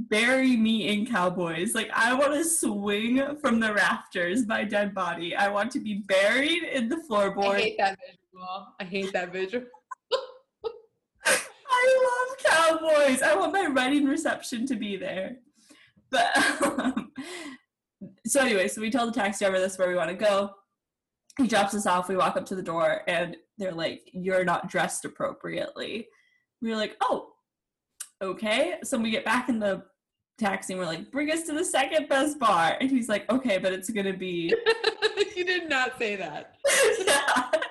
[0.09, 1.73] Bury me in cowboys.
[1.73, 5.35] Like I want to swing from the rafters my dead body.
[5.35, 7.55] I want to be buried in the floorboard.
[7.55, 8.67] I hate that visual.
[8.79, 9.65] I hate that visual.
[11.25, 13.21] I love cowboys.
[13.21, 15.37] I want my wedding reception to be there.
[16.11, 17.11] But um,
[18.25, 20.51] so anyway, so we tell the taxi driver this is where we want to go.
[21.37, 22.09] He drops us off.
[22.09, 26.07] We walk up to the door, and they're like, "You're not dressed appropriately."
[26.61, 27.33] We're like, "Oh,
[28.25, 29.83] okay." So we get back in the
[30.37, 33.57] taxi, and we're like, "Bring us to the second best bar." And he's like, "Okay,
[33.57, 34.53] but it's gonna be."
[35.35, 36.55] you did not say that.
[37.05, 37.51] yeah.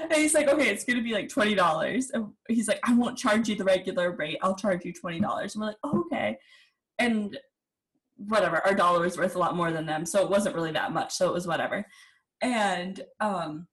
[0.00, 2.10] And he's like, okay, it's gonna be like twenty dollars.
[2.10, 4.38] And he's like, I won't charge you the regular rate.
[4.42, 5.54] I'll charge you twenty dollars.
[5.54, 6.38] And we're like, oh, okay.
[6.98, 7.36] And
[8.16, 10.92] whatever, our dollar was worth a lot more than them, so it wasn't really that
[10.92, 11.12] much.
[11.12, 11.84] So it was whatever.
[12.40, 13.66] And um,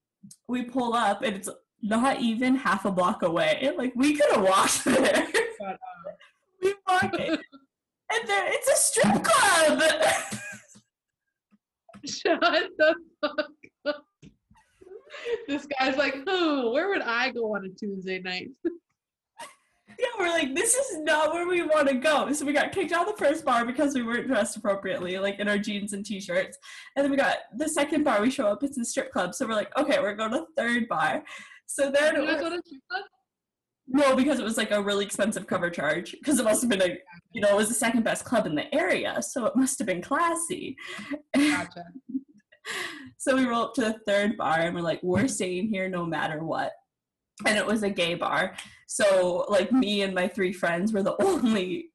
[0.48, 1.48] we pull up, and it's
[1.82, 3.72] not even half a block away.
[3.76, 5.26] Like we could have walked there.
[6.62, 9.82] We walk it, and there it's a strip club.
[12.06, 13.46] Shut the fuck
[13.86, 14.04] up.
[15.48, 18.48] This guy's like, oh, where would I go on a Tuesday night?
[19.98, 22.30] Yeah, we're like, this is not where we want to go.
[22.32, 25.38] So we got kicked out of the first bar because we weren't dressed appropriately, like
[25.38, 26.58] in our jeans and t-shirts.
[26.94, 28.20] And then we got the second bar.
[28.20, 29.34] We show up, it's a strip club.
[29.34, 31.24] So we're like, okay, we're going to the third bar.
[31.66, 33.04] So there Did go to strip club?
[33.88, 36.12] no, because it was like a really expensive cover charge.
[36.12, 36.98] Because it must have been a,
[37.32, 39.86] you know, it was the second best club in the area, so it must have
[39.86, 40.76] been classy.
[41.34, 41.84] Gotcha.
[43.18, 46.04] so we roll up to the third bar and we're like, we're staying here no
[46.04, 46.72] matter what.
[47.46, 48.56] And it was a gay bar.
[48.86, 51.90] So like me and my three friends were the only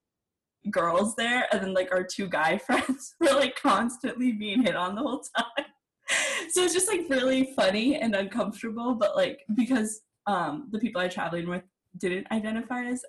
[0.69, 1.47] girls there.
[1.51, 5.23] And then like our two guy friends were like constantly being hit on the whole
[5.35, 5.65] time.
[6.49, 11.07] So it's just like really funny and uncomfortable, but like because um the people I
[11.07, 11.63] traveling with
[11.97, 13.03] didn't identify as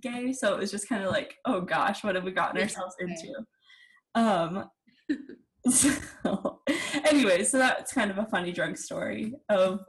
[0.00, 2.96] gay, so it was just kind of like, oh gosh, what have we gotten ourselves
[2.98, 3.34] into?
[4.16, 4.68] Um
[5.70, 6.60] so
[7.04, 9.80] anyway, so that's kind of a funny drunk story of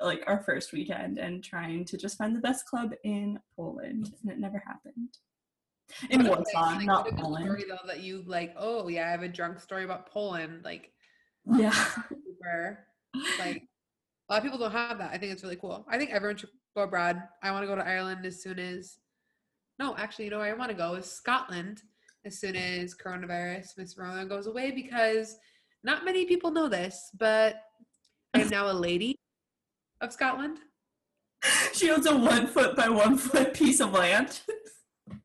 [0.00, 4.30] like our first weekend and trying to just find the best club in Poland, and
[4.30, 5.16] it never happened.
[6.10, 7.44] In Warsaw, like, not what a good Poland.
[7.44, 8.54] Story though that you like.
[8.56, 10.64] Oh yeah, I have a drunk story about Poland.
[10.64, 10.90] Like
[11.54, 11.72] Yeah,
[12.08, 12.86] super.
[13.38, 13.62] Like
[14.28, 15.10] a lot of people don't have that.
[15.12, 15.86] I think it's really cool.
[15.88, 17.22] I think everyone should go abroad.
[17.42, 18.98] I want to go to Ireland as soon as.
[19.78, 21.82] No, actually, you know where I want to go is Scotland
[22.26, 25.36] as soon as coronavirus, Miss Rona goes away because
[25.84, 27.62] not many people know this, but
[28.34, 29.16] I am now a lady
[30.00, 30.58] of Scotland.
[31.72, 34.40] she owns a one foot by one foot piece of land.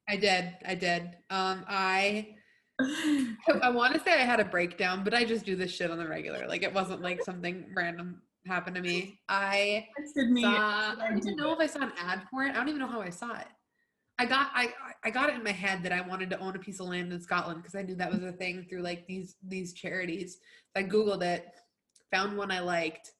[0.08, 0.54] I did.
[0.66, 1.04] I did.
[1.32, 2.36] Um, I
[3.48, 5.92] I, I want to say I had a breakdown, but I just do this shit
[5.92, 6.48] on the regular.
[6.48, 9.20] Like it wasn't like something random happened to me.
[9.30, 10.42] I me.
[10.42, 12.52] saw, I don't even know if I saw an ad for it.
[12.52, 13.48] I don't even know how I saw it.
[14.22, 14.70] I got I
[15.04, 17.12] I got it in my head that I wanted to own a piece of land
[17.12, 20.38] in Scotland because I knew that was a thing through like these these charities.
[20.76, 21.48] I googled it,
[22.12, 23.12] found one I liked,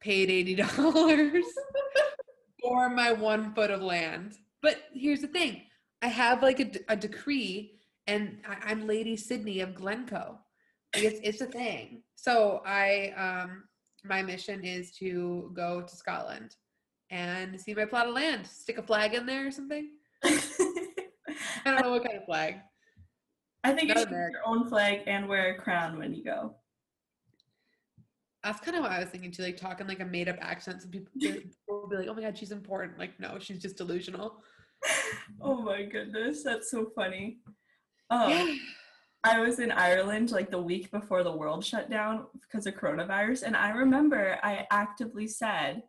[0.00, 1.44] paid eighty dollars
[2.60, 4.34] for my one foot of land.
[4.60, 5.62] But here's the thing:
[6.02, 10.38] I have like a, a decree, and I, I'm Lady Sydney of Glencoe.
[10.94, 12.02] Like it's it's a thing.
[12.16, 13.64] So I um
[14.04, 16.56] my mission is to go to Scotland
[17.10, 18.46] and see my plot of land.
[18.46, 19.90] Stick a flag in there or something.
[20.24, 20.30] I
[21.64, 22.56] don't know what kind of flag.
[23.64, 26.24] I think you Not should wear your own flag and wear a crown when you
[26.24, 26.56] go.
[28.42, 30.82] That's kind of what I was thinking too, like talking like a made up accent.
[30.82, 33.76] So people, people will be like, "Oh my god, she's important." Like, no, she's just
[33.76, 34.42] delusional.
[35.40, 37.38] Oh my goodness, that's so funny.
[38.12, 38.60] Um,
[39.24, 43.44] I was in Ireland like the week before the world shut down because of coronavirus.
[43.44, 45.82] And I remember I actively said,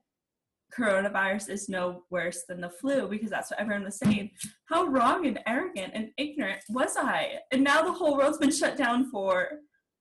[0.76, 4.32] coronavirus is no worse than the flu because that's what everyone was saying.
[4.70, 7.40] How wrong and arrogant and ignorant was I?
[7.52, 9.50] And now the whole world's been shut down for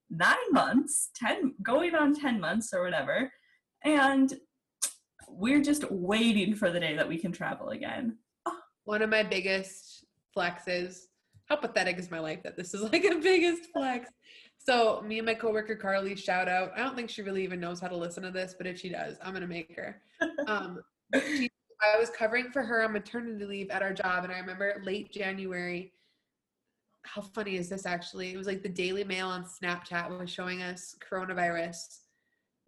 [0.08, 3.32] nine months, 10, going on 10 months or whatever.
[3.84, 4.32] And
[5.28, 8.18] we're just waiting for the day that we can travel again.
[8.84, 10.04] One of my biggest
[10.36, 10.98] flexes.
[11.46, 14.10] How pathetic is my life that this is like a biggest flex?
[14.58, 16.72] So me and my coworker Carly, shout out.
[16.76, 18.88] I don't think she really even knows how to listen to this, but if she
[18.90, 20.00] does, I'm gonna make her.
[20.46, 20.80] Um,
[21.14, 21.50] she,
[21.82, 25.12] I was covering for her on maternity leave at our job, and I remember late
[25.12, 25.92] January.
[27.02, 28.32] How funny is this actually?
[28.32, 31.98] It was like the Daily Mail on Snapchat was showing us coronavirus,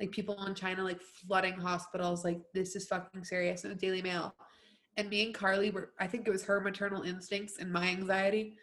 [0.00, 2.24] like people in China like flooding hospitals.
[2.24, 3.62] Like this is fucking serious.
[3.62, 4.34] In the Daily Mail,
[4.96, 5.90] and me and Carly were.
[5.98, 8.56] I think it was her maternal instincts and my anxiety.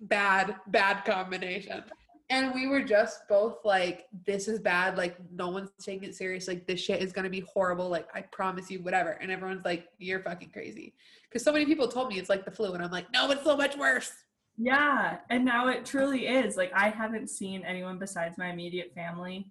[0.00, 1.82] Bad, bad combination.
[2.30, 4.98] And we were just both like this is bad.
[4.98, 6.46] Like no one's taking it serious.
[6.46, 7.88] Like this shit is gonna be horrible.
[7.88, 9.12] Like i promise you whatever.
[9.12, 10.94] And everyone's like you're fucking crazy.
[11.24, 13.44] Because so many people told me it's like the flu and i'm like no it's
[13.44, 14.12] so much worse.
[14.58, 16.56] Yeah and now it truly is.
[16.58, 19.50] Like i haven't seen anyone besides my immediate family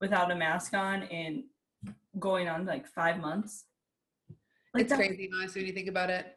[0.00, 1.44] without a mask on in
[2.20, 3.64] going on like five months
[4.74, 6.36] like it's crazy honestly when you think about it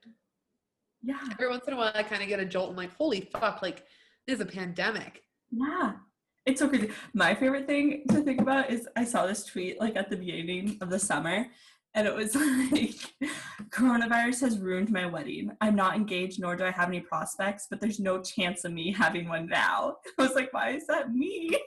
[1.01, 3.21] yeah every once in a while i kind of get a jolt and like holy
[3.21, 3.85] fuck like
[4.27, 5.21] there's a pandemic
[5.51, 5.93] yeah.
[6.45, 6.91] It's so crazy.
[7.13, 10.77] My favorite thing to think about is I saw this tweet like at the beginning
[10.81, 11.47] of the summer
[11.95, 12.35] and it was
[12.71, 12.95] like
[13.69, 15.51] coronavirus has ruined my wedding.
[15.61, 18.91] I'm not engaged nor do I have any prospects, but there's no chance of me
[18.91, 19.97] having one now.
[20.19, 21.57] I was like, why is that me?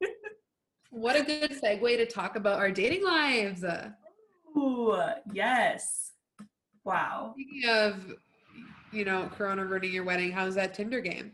[0.90, 3.64] what a good segue to talk about our dating lives.
[4.56, 4.96] Ooh,
[5.32, 6.12] yes.
[6.88, 7.34] Wow.
[7.34, 8.14] Speaking of,
[8.92, 11.32] you know, Corona ruining your wedding, how's that Tinder game?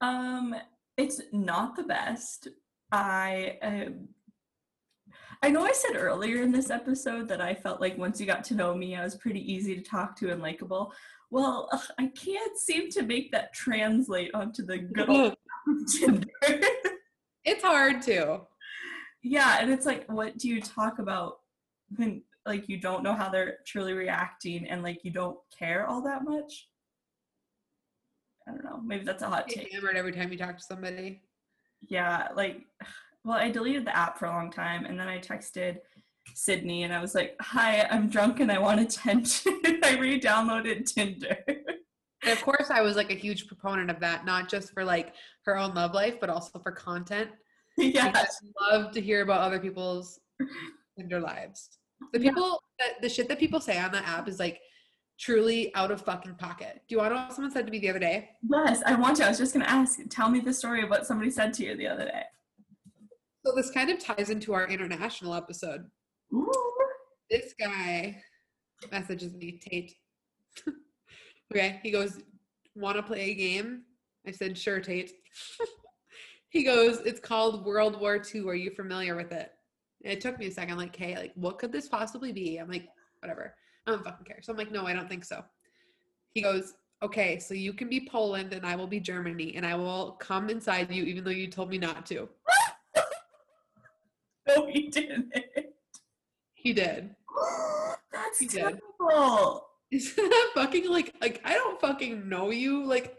[0.00, 0.54] Um,
[0.96, 2.48] it's not the best.
[2.90, 4.08] I um,
[5.42, 8.44] I know I said earlier in this episode that I felt like once you got
[8.44, 10.94] to know me, I was pretty easy to talk to and likable.
[11.30, 15.36] Well, ugh, I can't seem to make that translate onto the good old
[16.00, 16.30] Tinder.
[17.44, 18.40] it's hard to.
[19.22, 21.40] Yeah, and it's like, what do you talk about
[21.96, 26.02] when like you don't know how they're truly reacting and like you don't care all
[26.02, 26.68] that much?
[28.48, 28.80] I don't know.
[28.84, 29.72] Maybe that's a hot take.
[29.72, 31.22] Hammered every time you talk to somebody.
[31.88, 32.62] Yeah, like,
[33.24, 35.78] well, I deleted the app for a long time, and then I texted
[36.34, 41.38] Sydney, and I was like, "Hi, I'm drunk and I want attention." I re-downloaded Tinder.
[42.22, 45.14] And of course, I was like a huge proponent of that, not just for like
[45.44, 47.30] her own love life, but also for content.
[47.78, 48.26] Yeah, I
[48.72, 50.18] love to hear about other people's
[50.98, 51.68] Tinder lives.
[52.12, 52.86] The people, yeah.
[52.86, 54.60] that, the shit that people say on that app is like
[55.18, 56.82] truly out of fucking pocket.
[56.88, 58.30] Do you want to know what someone said to me the other day?
[58.48, 59.24] Yes, I want to.
[59.24, 59.98] I was just going to ask.
[60.10, 62.22] Tell me the story of what somebody said to you the other day.
[63.44, 65.86] So this kind of ties into our international episode.
[66.34, 66.50] Ooh.
[67.30, 68.20] This guy
[68.90, 69.94] messages me, Tate.
[71.52, 72.18] okay, he goes,
[72.74, 73.82] "Want to play a game?"
[74.26, 75.12] I said, "Sure, Tate."
[76.50, 78.48] he goes, "It's called World War II.
[78.48, 79.50] Are you familiar with it?"
[80.06, 80.78] And it took me a second.
[80.78, 82.88] Like, "Hey, like, what could this possibly be?" I'm like,
[83.20, 83.54] "Whatever."
[83.86, 84.38] I don't fucking care.
[84.42, 85.44] So I'm like, no, I don't think so.
[86.34, 89.76] He goes, okay, so you can be Poland and I will be Germany and I
[89.76, 92.28] will come inside you even though you told me not to.
[94.48, 95.32] no, he didn't.
[96.54, 97.14] He did.
[98.12, 98.78] That's he terrible.
[99.10, 99.62] Did.
[99.98, 102.84] Isn't that fucking like like I don't fucking know you.
[102.84, 103.18] Like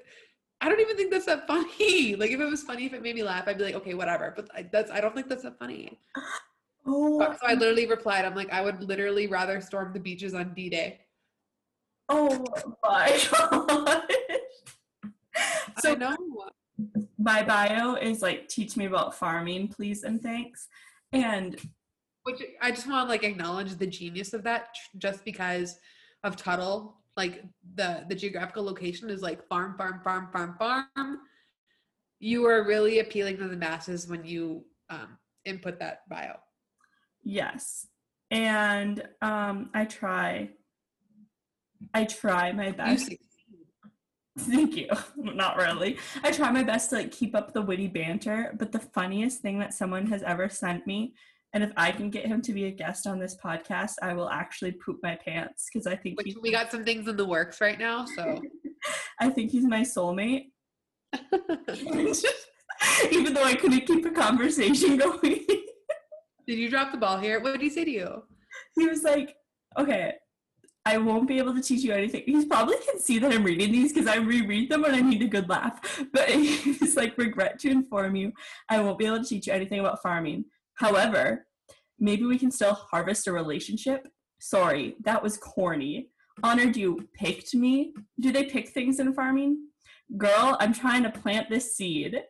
[0.59, 2.15] I don't even think that's that funny.
[2.19, 4.33] Like if it was funny, if it made me laugh, I'd be like, okay, whatever.
[4.35, 5.97] But I, that's I don't think that's that funny.
[6.87, 7.19] Oh.
[7.19, 10.69] So I literally replied, I'm like, I would literally rather storm the beaches on D
[10.69, 11.01] Day.
[12.09, 12.45] Oh
[12.83, 14.03] my god.
[15.79, 16.15] so no.
[17.17, 20.67] My bio is like teach me about farming, please and thanks.
[21.11, 21.59] And
[22.23, 25.77] which I just want to like acknowledge the genius of that just because
[26.23, 26.97] of Tuttle.
[27.17, 27.43] Like
[27.75, 31.19] the the geographical location is like farm, farm, farm, farm, farm.
[32.19, 36.37] You are really appealing to the masses when you um, input that bio.
[37.27, 37.85] Yes.
[38.31, 40.51] And um, I try.
[41.93, 43.13] I try my best.
[44.39, 44.87] Thank you.
[45.17, 45.97] Not really.
[46.23, 49.59] I try my best to like keep up the witty banter, but the funniest thing
[49.59, 51.15] that someone has ever sent me,
[51.53, 54.29] and if I can get him to be a guest on this podcast, I will
[54.29, 57.59] actually poop my pants because I think Which, we got some things in the works
[57.59, 58.05] right now.
[58.05, 58.41] So
[59.19, 60.51] I think he's my soulmate.
[63.11, 65.45] Even though I couldn't keep a conversation going.
[66.47, 67.41] Did you drop the ball here?
[67.41, 68.23] What did he say to you?
[68.75, 69.35] He was like,
[69.77, 70.13] okay,
[70.85, 72.23] I won't be able to teach you anything.
[72.25, 75.21] He probably can see that I'm reading these because I reread them when I need
[75.21, 75.81] a good laugh.
[76.13, 78.31] But he's like, regret to inform you,
[78.69, 80.45] I won't be able to teach you anything about farming.
[80.75, 81.45] However,
[81.99, 84.07] maybe we can still harvest a relationship.
[84.39, 86.11] Sorry, that was corny.
[86.43, 87.93] Honored you picked me.
[88.21, 89.57] Do they pick things in farming?
[90.15, 92.21] Girl, I'm trying to plant this seed.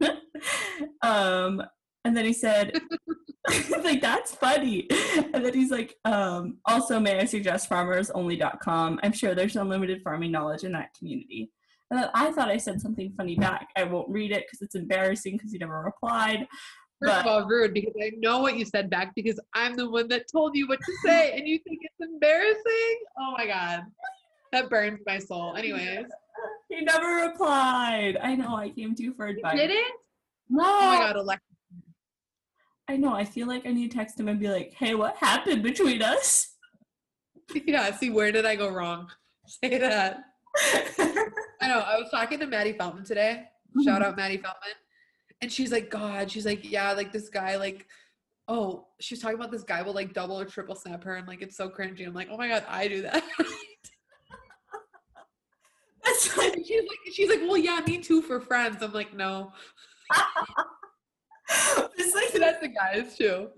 [1.02, 1.62] um,
[2.08, 2.72] and then he said,
[3.84, 4.88] like, that's funny.
[5.34, 9.00] And then he's like, um, also, may I suggest farmersonly.com?
[9.02, 11.50] I'm sure there's unlimited farming knowledge in that community.
[11.90, 13.68] And then I thought I said something funny back.
[13.76, 16.46] I won't read it because it's embarrassing because he never replied.
[17.00, 19.90] First But of all, rude because I know what you said back because I'm the
[19.90, 22.98] one that told you what to say and you think it's embarrassing.
[23.18, 23.82] Oh my god.
[24.52, 25.56] That burns my soul.
[25.56, 26.06] Anyways.
[26.70, 28.16] he never replied.
[28.22, 29.54] I know I came to you for advice.
[29.54, 29.94] You didn't?
[30.48, 31.47] No, Oh my god, Alexa.
[32.88, 33.14] I know.
[33.14, 36.02] I feel like I need to text him and be like, "Hey, what happened between
[36.02, 36.54] us?"
[37.64, 39.08] Yeah, see where did I go wrong?
[39.46, 40.18] Say that.
[41.62, 41.78] I know.
[41.78, 43.44] I was talking to Maddie Feldman today.
[43.70, 43.84] Mm-hmm.
[43.88, 44.74] Shout out Maddie Feldman.
[45.40, 47.86] And she's like, God, she's like, yeah, like this guy, like,
[48.48, 51.26] oh, she was talking about this guy will like double or triple snap her, and
[51.26, 52.06] like it's so cringy.
[52.06, 53.24] I'm like, oh my god, I do that.
[56.04, 58.82] That's like, she's like, she's like, well, yeah, me too for friends.
[58.82, 59.52] I'm like, no,
[61.96, 63.48] it's like that's the guys too.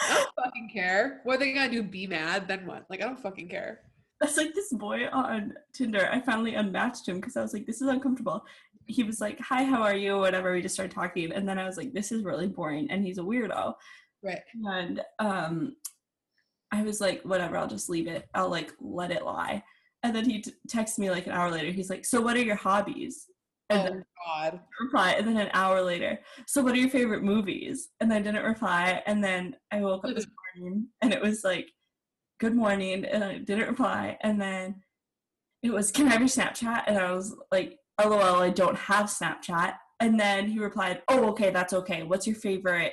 [0.00, 1.20] I don't fucking care.
[1.24, 1.82] What are they gonna do?
[1.82, 2.48] Be mad?
[2.48, 2.86] Then what?
[2.88, 3.80] Like, I don't fucking care.
[4.20, 6.08] that's like this boy on Tinder.
[6.10, 8.44] I finally unmatched him because I was like, "This is uncomfortable."
[8.86, 10.52] He was like, "Hi, how are you?" Whatever.
[10.52, 13.18] We just started talking, and then I was like, "This is really boring," and he's
[13.18, 13.74] a weirdo.
[14.22, 14.40] Right.
[14.64, 15.76] And um,
[16.72, 17.56] I was like, "Whatever.
[17.58, 18.28] I'll just leave it.
[18.34, 19.62] I'll like let it lie."
[20.02, 21.70] And then he t- texts me like an hour later.
[21.72, 23.26] He's like, "So what are your hobbies?"
[23.70, 24.60] And then Oh God.
[24.80, 27.88] reply and then an hour later so what are your favorite movies?
[28.00, 31.70] And i didn't reply and then i woke up this morning and it was like
[32.40, 34.82] good morning and i didn't reply and then
[35.62, 36.84] it was can i have your snapchat?
[36.86, 39.74] And i was like lol i don't have snapchat.
[40.00, 42.02] And then he replied oh okay that's okay.
[42.04, 42.92] What's your favorite?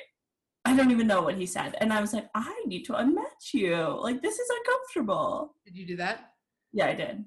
[0.65, 3.53] I don't even know what he said and i was like i need to unmatch
[3.53, 3.77] you.
[4.01, 5.55] Like this is uncomfortable.
[5.65, 6.31] Did you do that?
[6.73, 7.23] yeah i did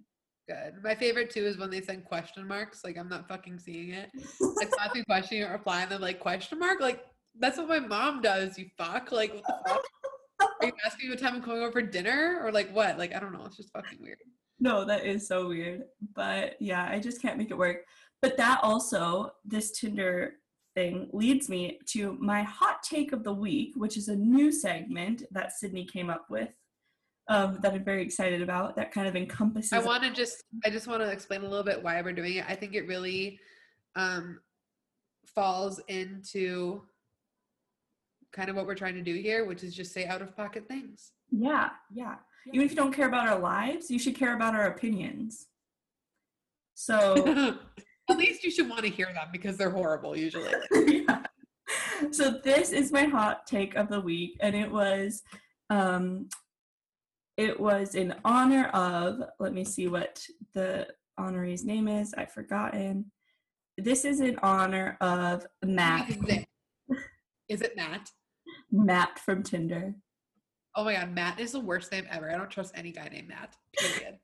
[0.49, 0.82] Good.
[0.82, 2.82] My favorite too is when they send question marks.
[2.82, 4.11] Like I'm not fucking seeing it.
[4.40, 6.80] Like constantly questioning it, replying them like question mark.
[6.80, 7.05] Like
[7.38, 8.59] that's what my mom does.
[8.59, 9.12] You fuck.
[9.12, 9.84] Like what the fuck?
[10.62, 12.96] Are you asking me what time I'm coming over for dinner or like what?
[12.96, 13.44] Like I don't know.
[13.44, 14.18] It's just fucking weird.
[14.59, 15.82] No, that is so weird.
[16.14, 17.84] But yeah, I just can't make it work.
[18.22, 20.34] But that also, this Tinder
[20.74, 25.24] thing leads me to my hot take of the week, which is a new segment
[25.30, 26.49] that Sydney came up with.
[27.30, 28.74] Um, that I'm very excited about.
[28.76, 29.72] That kind of encompasses.
[29.72, 32.36] I want to just I just want to explain a little bit why we're doing
[32.36, 32.44] it.
[32.48, 33.38] I think it really
[33.96, 34.40] um
[35.26, 36.82] falls into
[38.32, 40.66] kind of what we're trying to do here, which is just say out of pocket
[40.68, 41.12] things.
[41.30, 42.16] yeah, yeah.
[42.52, 45.48] Even if you don't care about our lives, you should care about our opinions.
[46.74, 47.58] So
[48.10, 50.52] At least you should want to hear them because they're horrible usually.
[51.06, 51.22] yeah.
[52.10, 55.22] So this is my hot take of the week, and it was,
[55.68, 56.28] um,
[57.39, 59.22] it was in honor of.
[59.39, 60.22] Let me see what
[60.55, 62.12] the honoree's name is.
[62.12, 63.11] I've forgotten.
[63.78, 66.11] This is in honor of Matt.
[66.11, 66.49] Is it-
[67.49, 68.11] Is it Matt?
[68.70, 69.95] Matt from Tinder.
[70.74, 72.30] Oh my god, Matt is the worst name ever.
[72.30, 73.57] I don't trust any guy named Matt.
[73.78, 74.18] Period.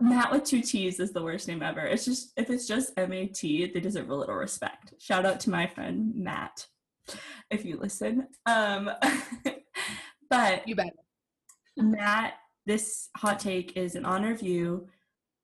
[0.00, 1.80] Matt with two T's is the worst name ever.
[1.80, 4.94] It's just if it's just M A T, they deserve a little respect.
[4.98, 6.66] Shout out to my friend Matt,
[7.50, 8.28] if you listen.
[8.46, 8.90] Um,
[10.30, 10.94] but You bet.
[11.82, 12.34] Matt,
[12.66, 14.88] this hot take is in honor of you.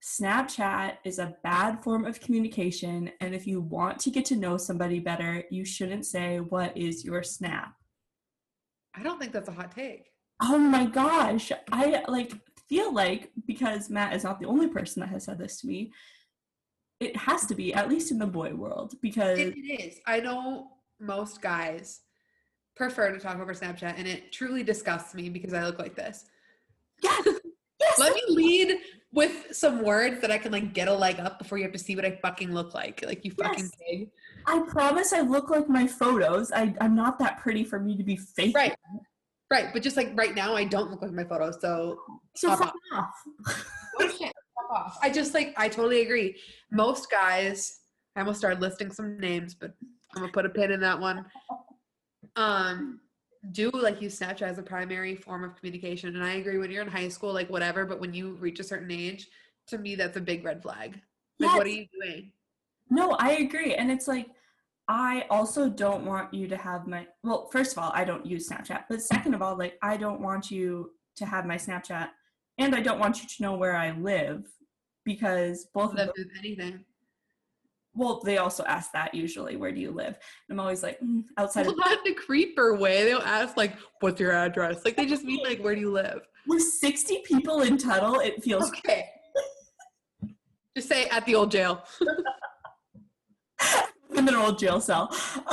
[0.02, 4.56] Snapchat is a bad form of communication, and if you want to get to know
[4.56, 7.74] somebody better, you shouldn't say, What is your snap?
[8.94, 10.10] I don't think that's a hot take.
[10.40, 11.50] Oh my gosh.
[11.72, 12.32] I like
[12.68, 15.92] feel like because Matt is not the only person that has said this to me,
[17.00, 20.00] it has to be, at least in the boy world, because It, it is.
[20.06, 20.68] I know
[21.00, 22.00] most guys
[22.76, 26.26] prefer to talk over Snapchat, and it truly disgusts me because I look like this.
[27.02, 27.26] yes,
[27.80, 28.78] yes, Let me lead
[29.12, 31.78] with some words that I can like get a leg up before you have to
[31.78, 33.02] see what I fucking look like.
[33.04, 33.70] Like you fucking Yes.
[33.88, 34.10] pig.
[34.46, 36.52] I promise I look like my photos.
[36.52, 38.54] I, I'm not that pretty for me to be fake.
[38.54, 38.74] Right.
[39.50, 39.72] Right.
[39.72, 41.60] But just like right now, I don't look like my photos.
[41.60, 41.98] So
[42.34, 42.72] So off.
[44.18, 44.32] shit,
[44.70, 44.98] off.
[45.02, 46.36] I just like I totally agree.
[46.70, 47.80] Most guys,
[48.16, 49.72] I almost started listing some names, but
[50.14, 51.24] I'm gonna put a pin in that one.
[52.36, 53.00] Um,
[53.52, 56.58] do like use Snapchat as a primary form of communication, and I agree.
[56.58, 59.28] When you're in high school, like whatever, but when you reach a certain age,
[59.68, 61.00] to me, that's a big red flag.
[61.38, 62.32] Like, what are you doing?
[62.90, 63.74] No, I agree.
[63.74, 64.28] And it's like,
[64.88, 68.48] I also don't want you to have my, well, first of all, I don't use
[68.48, 68.84] Snapchat.
[68.88, 72.08] But second of all, like, I don't want you to have my Snapchat
[72.58, 74.46] and I don't want you to know where I live
[75.04, 76.84] because both of them, anything.
[77.96, 80.18] Well, they also ask that usually, where do you live?
[80.48, 83.04] And I'm always like, "Mm, outside of Not a creeper way.
[83.04, 85.90] They don't ask like, "What's your address?" Like they just mean like, "Where do you
[85.90, 89.08] live?" with 60 people in Tuttle, it feels Okay.
[90.76, 91.82] just say at the old jail.
[94.14, 95.14] in an old jail cell.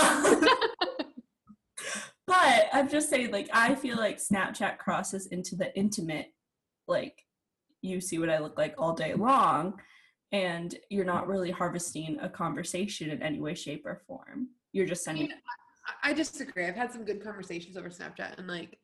[2.28, 6.34] but I'm just saying, like, I feel like Snapchat crosses into the intimate,
[6.88, 7.24] like,
[7.82, 9.80] you see what I look like all day long,
[10.34, 11.32] and you're not mm-hmm.
[11.32, 14.50] really harvesting a conversation in any way, shape, or form.
[14.74, 15.32] You're just sending.
[15.32, 15.36] I-
[16.02, 16.66] I disagree.
[16.66, 18.78] I've had some good conversations over Snapchat, and like,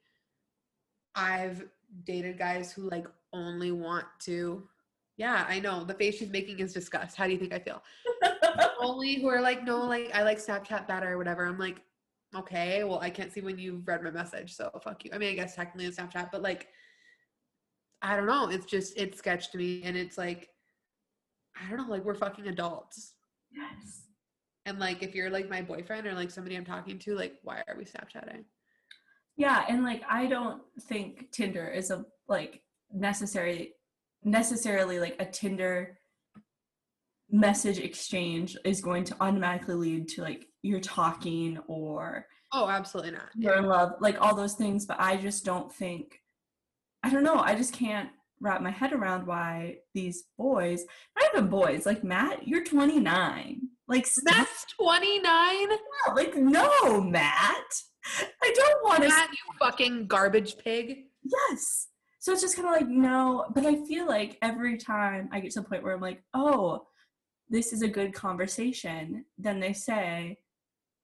[1.16, 1.66] I've
[2.04, 4.64] dated guys who like only want to.
[5.18, 7.16] Yeah, I know the face she's making is disgust.
[7.16, 7.82] How do you think I feel?
[8.82, 11.46] only who are like, no, like I like Snapchat better or whatever.
[11.46, 11.82] I'm like,
[12.36, 15.12] okay, well, I can't see when you've read my message, so fuck you.
[15.14, 16.68] I mean, I guess technically it's Snapchat, but like,
[18.02, 18.50] I don't know.
[18.50, 20.50] It's just it's sketch to me, and it's like,
[21.56, 23.14] I don't know, like we're fucking adults.
[23.52, 24.04] yes.
[24.66, 27.64] And like, if you're like my boyfriend or like somebody I'm talking to, like, why
[27.68, 28.44] are we Snapchatting?
[29.36, 32.62] Yeah, and like I don't think Tinder is a like
[32.94, 33.74] necessary
[34.24, 35.98] necessarily like a Tinder
[37.32, 43.30] message exchange is going to automatically lead to like you're talking or Oh, absolutely not.
[43.36, 44.86] you're in love, like all those things.
[44.86, 46.20] But I just don't think
[47.02, 48.10] I don't know, I just can't
[48.42, 50.86] wrap my head around why these boys,
[51.18, 53.62] not even boys, like Matt, you're 29.
[53.88, 55.68] Like That's 29?
[56.16, 57.74] like no, Matt.
[58.42, 61.06] I don't want to Matt, you fucking garbage pig.
[61.24, 61.88] yes
[62.20, 65.52] so it's just kind of like no but i feel like every time i get
[65.52, 66.86] to the point where i'm like oh
[67.50, 70.38] this is a good conversation then they say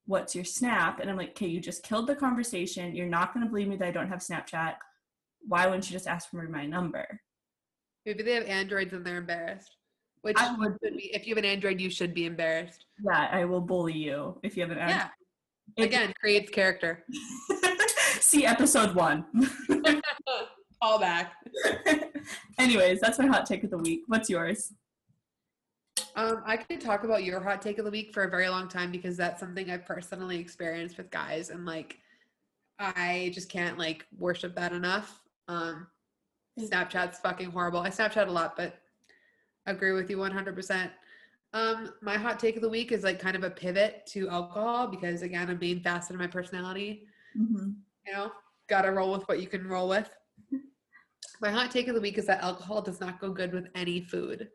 [0.06, 3.44] what's your snap and i'm like okay you just killed the conversation you're not going
[3.46, 4.76] to believe me that i don't have snapchat
[5.48, 7.20] why wouldn't you just ask for my number
[8.06, 9.76] Maybe they have androids and they're embarrassed.
[10.22, 12.86] Which I would- should be, if you have an android, you should be embarrassed.
[13.06, 15.10] yeah i will bully you if you have an Yeah.
[15.78, 17.04] It- Again, creates character.
[18.20, 19.26] see episode one
[20.82, 21.34] All back.
[22.60, 24.74] anyways that's my hot take of the week what's yours
[26.16, 28.68] Um, I could talk about your hot take of the week for a very long
[28.68, 31.98] time because that's something I've personally experienced with guys and like
[32.80, 35.22] I just can't like worship that enough.
[35.48, 35.88] Um
[36.60, 37.80] Snapchat's fucking horrible.
[37.80, 38.80] I Snapchat a lot, but
[39.66, 40.90] I agree with you 100%.
[41.54, 44.88] Um, my hot take of the week is like kind of a pivot to alcohol
[44.88, 47.08] because again, a main facet of my personality.
[47.38, 47.72] mm-hmm.
[48.06, 48.32] You know,
[48.68, 50.10] gotta roll with what you can roll with.
[51.42, 54.02] My hot take of the week is that alcohol does not go good with any
[54.02, 54.50] food.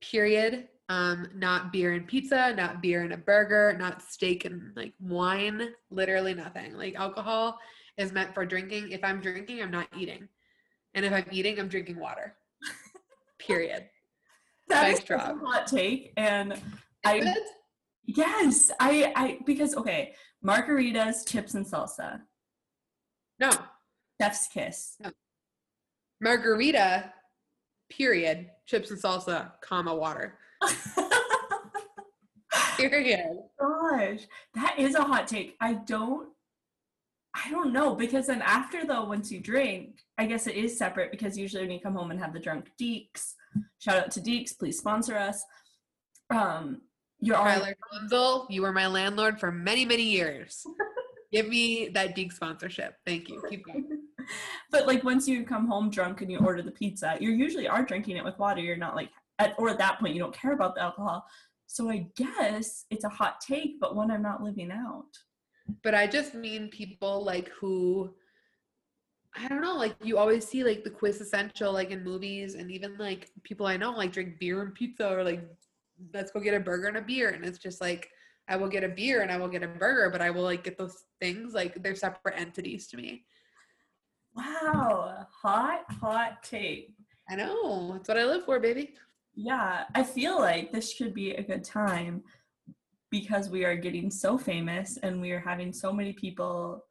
[0.00, 0.68] Period.
[0.88, 5.70] Um, not beer and pizza, not beer and a burger, not steak and like wine,
[5.90, 6.76] literally nothing.
[6.76, 7.58] Like alcohol
[7.96, 8.92] is meant for drinking.
[8.92, 10.28] If I'm drinking, I'm not eating.
[10.96, 12.34] And if I'm eating, I'm drinking water.
[13.38, 13.84] Period.
[14.68, 16.54] That Nice is a hot take, and
[17.04, 17.36] I Good?
[18.06, 22.22] yes, I I because okay, margaritas, chips, and salsa.
[23.38, 23.50] No.
[24.20, 24.96] Chef's kiss.
[24.98, 25.10] No.
[26.20, 27.12] Margarita,
[27.90, 28.50] period.
[28.66, 30.38] Chips and salsa, comma water.
[32.76, 33.38] Period.
[33.60, 34.20] Gosh,
[34.54, 35.56] that is a hot take.
[35.60, 36.28] I don't.
[37.44, 41.10] I don't know because then after though, once you drink, I guess it is separate
[41.10, 43.34] because usually when you come home and have the drunk Deeks,
[43.78, 45.44] shout out to Deeks, please sponsor us.
[46.30, 46.82] Um,
[47.20, 50.64] you're Tyler Gunzel, you were my landlord for many, many years.
[51.32, 52.94] Give me that Deke sponsorship.
[53.04, 53.42] Thank you.
[53.48, 54.02] Keep going.
[54.70, 57.82] but like once you come home drunk and you order the pizza, you usually are
[57.82, 58.60] drinking it with water.
[58.60, 61.26] You're not like at or at that point you don't care about the alcohol.
[61.66, 65.08] So I guess it's a hot take, but one I'm not living out.
[65.82, 68.14] But I just mean people like who
[69.38, 72.70] I don't know, like you always see like the quiz essential like in movies and
[72.70, 75.46] even like people I know like drink beer and pizza or like
[76.14, 78.08] let's go get a burger and a beer and it's just like
[78.48, 80.64] I will get a beer and I will get a burger, but I will like
[80.64, 83.24] get those things like they're separate entities to me.
[84.34, 86.94] Wow, hot, hot take.
[87.28, 87.94] I know.
[87.94, 88.94] That's what I live for, baby.
[89.34, 92.22] Yeah, I feel like this should be a good time
[93.10, 96.84] because we are getting so famous and we are having so many people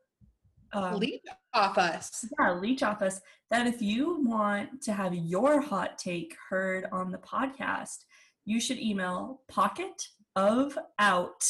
[0.73, 1.21] um, Leave
[1.53, 2.25] off us.
[2.37, 7.11] yeah, leech off us that if you want to have your hot take heard on
[7.11, 8.03] the podcast,
[8.43, 11.49] you should email pocket of out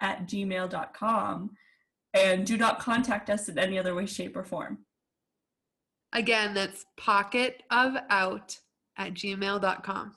[0.00, 1.50] at gmail.com
[2.14, 4.78] and do not contact us in any other way, shape, or form.
[6.12, 8.58] Again, that's pocket of out
[8.96, 10.14] at gmail.com.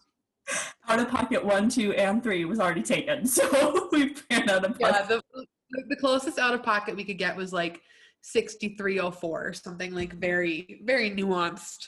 [0.90, 4.76] Out of pocket one, two, and three was already taken, so we ran out of
[4.80, 5.24] Yeah, pocket.
[5.32, 5.46] the,
[5.88, 7.82] the closest out of pocket we could get was like
[8.22, 11.88] 6304 or something like very, very nuanced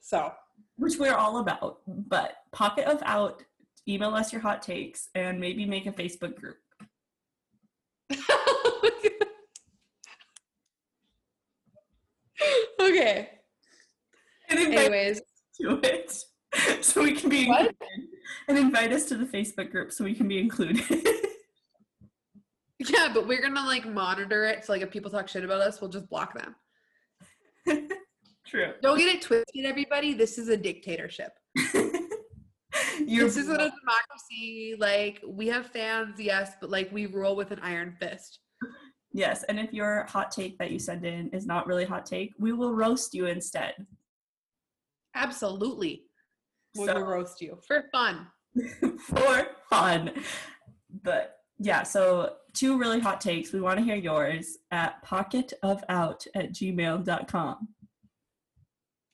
[0.00, 0.32] So
[0.76, 1.78] which we're all about.
[1.86, 3.42] But pocket of out,
[3.88, 6.56] email us your hot takes, and maybe make a Facebook group.
[12.80, 13.28] okay.
[14.48, 15.20] Anyways,
[15.60, 16.12] to it
[16.80, 17.60] so we can be What?
[17.70, 18.08] included.
[18.48, 20.82] And invite us to the Facebook group so we can be included.
[22.78, 24.64] yeah, but we're gonna like monitor it.
[24.64, 26.54] So like if people talk shit about us, we'll just block them.
[28.46, 28.72] True.
[28.82, 30.12] Don't get it twisted, everybody.
[30.14, 31.32] This is a dictatorship.
[33.06, 34.74] This isn't a democracy.
[34.78, 38.38] Like we have fans, yes, but like we rule with an iron fist.
[39.12, 42.32] yes, and if your hot take that you send in is not really hot take,
[42.38, 43.74] we will roast you instead.
[45.14, 46.04] Absolutely.
[46.76, 48.26] We So- roast you for fun.
[49.00, 50.12] for fun.
[51.02, 53.52] But yeah, so two really hot takes.
[53.52, 57.68] We want to hear yours at pocketofout at gmail.com.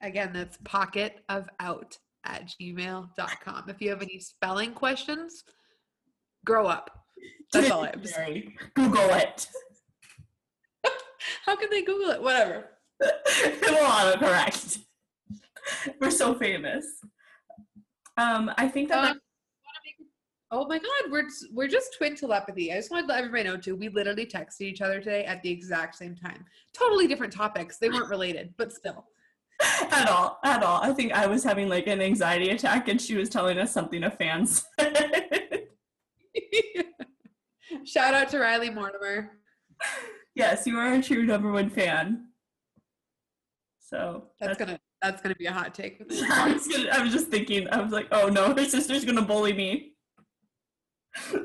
[0.01, 3.65] Again, that's pocket of out at gmail.com.
[3.69, 5.45] If you have any spelling questions,
[6.45, 6.91] grow up.
[7.53, 8.55] That's all I have to say.
[8.75, 9.49] Google it.
[11.47, 12.23] How can they Google it?
[12.23, 12.67] Whatever.
[13.01, 14.79] it will autocorrect.
[16.01, 16.87] We're so famous.
[18.19, 19.21] Um, I think that Um,
[20.51, 22.73] Oh my God, we're we're just twin telepathy.
[22.73, 23.77] I just wanted to let everybody know too.
[23.77, 26.43] We literally texted each other today at the exact same time.
[26.73, 27.77] Totally different topics.
[27.77, 29.05] They weren't related, but still.
[29.91, 30.81] at all, at all.
[30.83, 34.05] I think I was having like an anxiety attack, and she was telling us something
[34.05, 34.64] a fan said.
[37.85, 39.33] Shout out to Riley Mortimer.
[40.35, 42.29] yes, you are a true number one fan.
[43.81, 46.01] So That's gonna that's gonna be a hot take.
[46.30, 49.22] I was, gonna, I was just thinking, I was like, oh no, her sister's gonna
[49.22, 49.92] bully me.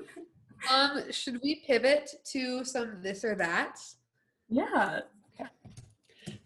[0.71, 3.79] Um, should we pivot to some this or that?
[4.49, 5.01] Yeah.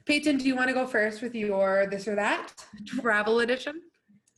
[0.05, 2.53] Peyton, do you want to go first with your this or that
[2.85, 3.81] travel edition?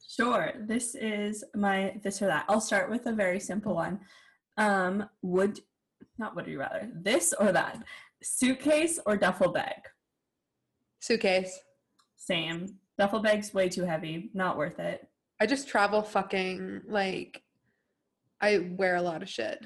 [0.08, 0.52] Sure.
[0.62, 2.46] This is my this or that.
[2.50, 4.00] I'll start with a very simple one.
[4.58, 5.60] Um, would
[6.18, 7.82] not would you rather this or that?
[8.22, 9.82] Suitcase or duffel bag?
[11.00, 11.62] Suitcase.
[12.30, 12.68] Same.
[13.00, 14.30] Duffel bag's way too heavy.
[14.36, 15.08] Not worth it.
[15.42, 17.42] I just travel fucking like
[18.40, 19.66] I wear a lot of shit.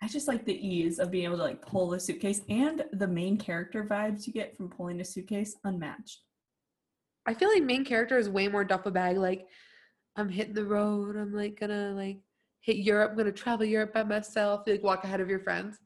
[0.00, 3.08] I just like the ease of being able to like pull a suitcase and the
[3.08, 6.20] main character vibes you get from pulling a suitcase unmatched.
[7.26, 9.16] I feel like main character is way more duffel bag.
[9.16, 9.48] Like
[10.14, 11.16] I'm hitting the road.
[11.16, 12.18] I'm like gonna like
[12.60, 13.10] hit Europe.
[13.10, 14.62] I'm gonna travel Europe by myself.
[14.68, 15.76] You, like walk ahead of your friends.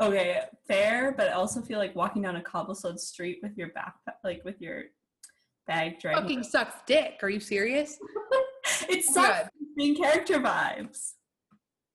[0.00, 4.14] Okay, fair, but I also feel like walking down a cobblestone street with your backpack,
[4.24, 4.84] like with your
[5.66, 6.22] bag dragging.
[6.22, 7.18] Fucking sucks dick.
[7.22, 7.98] Are you serious?
[8.88, 9.50] it Oh sucks.
[9.76, 11.12] Main character vibes.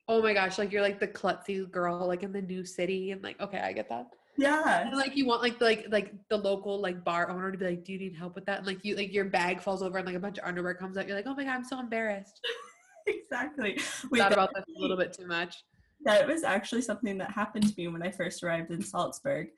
[0.08, 3.22] Oh my gosh, like you're like the klutzy girl like in the new city and
[3.22, 4.06] like okay, I get that.
[4.38, 4.86] Yeah.
[4.86, 7.64] And like you want like the, like like the local like bar owner to be
[7.64, 8.58] like, Do you need help with that?
[8.58, 10.96] And like you like your bag falls over and like a bunch of underwear comes
[10.96, 11.08] out.
[11.08, 12.40] You're like, Oh my god, I'm so embarrassed.
[13.06, 13.80] exactly.
[14.10, 15.64] Wait, Thought about that a little bit too much.
[16.04, 19.48] That was actually something that happened to me when I first arrived in Salzburg.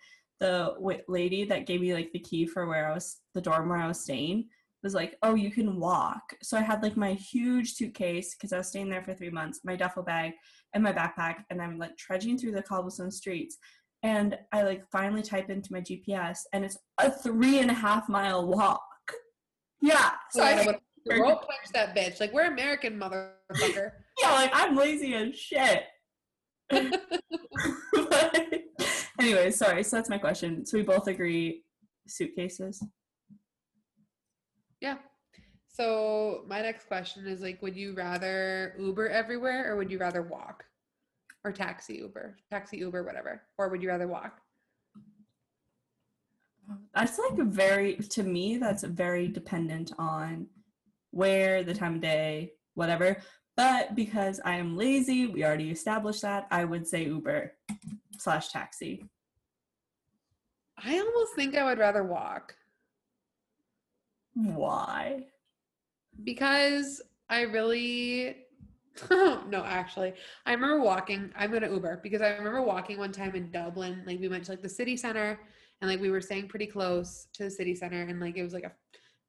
[0.40, 3.68] The w- lady that gave me like the key for where I was, the dorm
[3.68, 4.48] where I was staying,
[4.82, 8.58] was like, "Oh, you can walk." So I had like my huge suitcase because I
[8.58, 10.32] was staying there for three months, my duffel bag,
[10.74, 13.58] and my backpack, and I'm like trudging through the cobblestone streets.
[14.04, 18.08] And I like finally type into my GPS, and it's a three and a half
[18.08, 18.82] mile walk.
[19.80, 20.10] Yeah.
[20.30, 20.80] So So I I know what
[21.18, 22.20] rope punch that bitch.
[22.20, 23.90] Like we're American motherfucker.
[24.20, 25.84] yeah, like I'm lazy as shit.
[26.70, 28.62] But
[29.20, 29.82] anyway, sorry.
[29.82, 30.66] So that's my question.
[30.66, 31.64] So we both agree
[32.06, 32.84] suitcases.
[34.80, 34.96] yeah.
[35.68, 40.22] So my next question is like, would you rather Uber everywhere or would you rather
[40.22, 40.64] walk?
[41.44, 43.42] Or taxi Uber, taxi Uber, whatever.
[43.58, 44.40] Or would you rather walk?
[46.94, 48.58] That's like a very to me.
[48.58, 50.48] That's very dependent on
[51.12, 53.18] where, the time of day, whatever.
[53.58, 56.46] But because I am lazy, we already established that.
[56.50, 57.52] I would say Uber
[58.16, 59.04] slash taxi.
[60.82, 62.54] I almost think I would rather walk.
[64.34, 65.26] Why?
[66.24, 67.00] because
[67.30, 68.36] I really
[69.10, 70.14] no actually
[70.46, 74.18] I remember walking I'm gonna Uber because I remember walking one time in Dublin like
[74.18, 75.38] we went to like the city center
[75.80, 78.52] and like we were staying pretty close to the city center and like it was
[78.52, 78.72] like a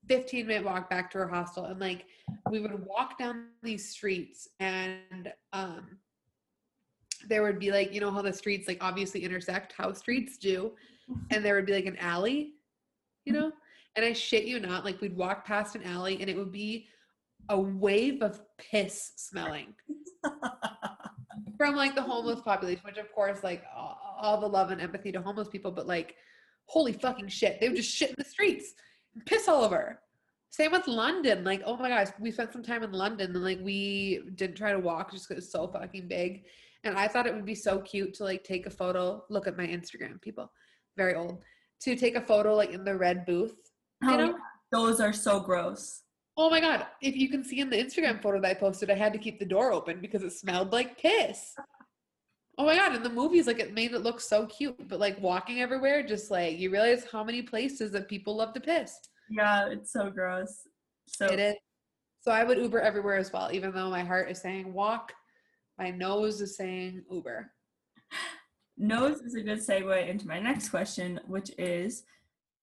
[0.09, 2.05] 15 minute walk back to our hostel and like
[2.51, 5.97] we would walk down these streets and um
[7.27, 10.73] there would be like you know how the streets like obviously intersect how streets do
[11.29, 12.55] and there would be like an alley
[13.23, 13.51] you know
[13.95, 16.87] and I shit you not, like we'd walk past an alley and it would be
[17.49, 19.73] a wave of piss smelling
[21.57, 25.11] from like the homeless population, which of course, like all, all the love and empathy
[25.11, 26.15] to homeless people, but like,
[26.65, 28.73] holy fucking shit, they would just shit in the streets.
[29.25, 29.99] Piss all over.
[30.51, 31.43] Same with London.
[31.43, 34.71] Like, oh my gosh, we spent some time in London and like we didn't try
[34.71, 36.43] to walk just because it's so fucking big.
[36.83, 39.23] And I thought it would be so cute to like take a photo.
[39.29, 40.51] Look at my Instagram, people.
[40.97, 41.43] Very old.
[41.81, 43.55] To take a photo like in the red booth.
[44.01, 44.25] You Oh, know?
[44.27, 44.33] yeah.
[44.71, 46.01] Those are so gross.
[46.37, 46.87] Oh my god.
[47.01, 49.39] If you can see in the Instagram photo that I posted, I had to keep
[49.39, 51.53] the door open because it smelled like piss.
[52.59, 54.89] Oh my god, in the movies, like it made it look so cute.
[54.89, 58.59] But like walking everywhere, just like you realize how many places that people love to
[58.59, 58.99] piss.
[59.29, 60.67] Yeah, it's so gross.
[61.07, 61.55] So It is.
[62.21, 65.13] So I would Uber everywhere as well, even though my heart is saying walk,
[65.77, 67.49] my nose is saying Uber.
[68.77, 72.03] nose is a good segue into my next question, which is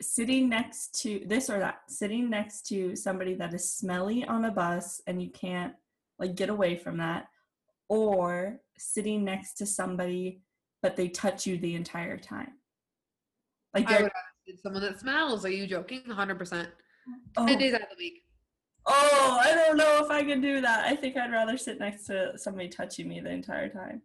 [0.02, 4.52] sitting next to this or that, sitting next to somebody that is smelly on a
[4.52, 5.74] bus and you can't
[6.20, 7.28] like get away from that,
[7.90, 10.42] or sitting next to somebody
[10.86, 12.52] but they touch you the entire time.
[13.74, 14.12] Like I would
[14.48, 15.44] sit someone that smells.
[15.44, 16.04] Are you joking?
[16.08, 16.68] 100%.
[17.38, 18.22] oh, 10 days out of the week.
[18.86, 20.86] oh, I don't know if I can do that.
[20.86, 24.04] I think I'd rather sit next to somebody touching me the entire time.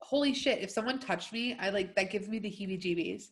[0.00, 0.60] Holy shit.
[0.60, 3.24] If someone touched me, I like that gives me the heebie jeebies.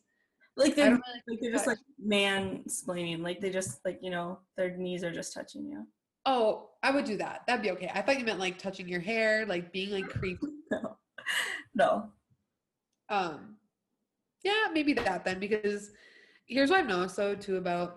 [0.56, 3.22] Like they're, really like they're just like man splaining.
[3.22, 5.86] Like they just like you know their knees are just touching you.
[6.30, 7.44] Oh, I would do that.
[7.46, 7.90] That'd be okay.
[7.94, 10.46] I thought you meant like touching your hair, like being like creepy.
[10.70, 10.98] No,
[11.74, 12.10] no.
[13.08, 13.56] Um,
[14.44, 15.92] yeah, maybe that then because
[16.46, 17.96] here's what I've noticed though too about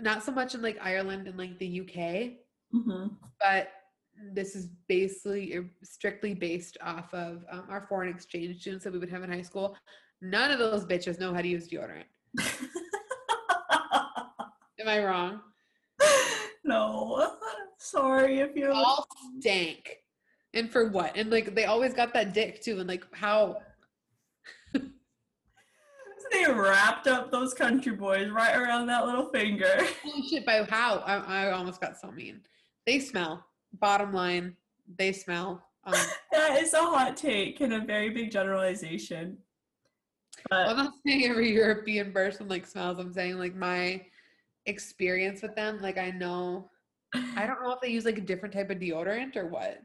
[0.00, 2.32] not so much in like Ireland and like the UK,
[2.72, 3.06] hmm
[3.40, 3.68] but
[4.32, 8.98] this is basically er, strictly based off of um, our foreign exchange students that we
[8.98, 9.76] would have in high school.
[10.20, 12.06] None of those bitches know how to use deodorant.
[14.80, 15.40] Am I wrong?
[16.66, 17.32] No,
[17.78, 18.72] sorry if you're.
[18.72, 19.06] All
[19.40, 19.98] stank.
[20.54, 21.16] And for what?
[21.16, 22.78] And like they always got that dick too.
[22.80, 23.58] And like how?
[26.32, 29.70] They wrapped up those country boys right around that little finger.
[30.04, 30.44] Holy shit!
[30.44, 30.96] By how?
[31.06, 32.40] I, I almost got so mean.
[32.84, 33.46] They smell.
[33.74, 34.56] Bottom line,
[34.98, 35.62] they smell.
[35.84, 35.94] Um,
[36.32, 39.38] That is a hot take and a very big generalization.
[40.50, 42.98] But I'm not saying every European person like smells.
[42.98, 44.02] I'm saying like my
[44.66, 45.80] experience with them.
[45.80, 46.70] Like I know.
[47.14, 49.82] I don't know if they use like a different type of deodorant or what.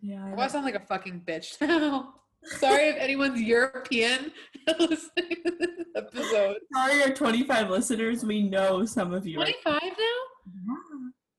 [0.00, 2.14] yeah, I I don't- want to sound like a fucking bitch now.
[2.58, 4.30] Sorry if anyone's European
[4.78, 6.58] listening to this episode.
[6.74, 8.22] sorry, our 25 listeners.
[8.24, 9.36] We know some of you.
[9.36, 9.88] 25 now?
[9.88, 10.74] Yeah,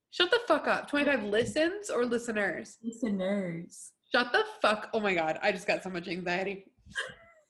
[0.09, 0.89] Shut the fuck up.
[0.89, 2.78] 25 listens or listeners?
[2.84, 3.91] listeners.
[4.11, 4.89] Shut the fuck.
[4.93, 6.65] Oh my god, I just got so much anxiety.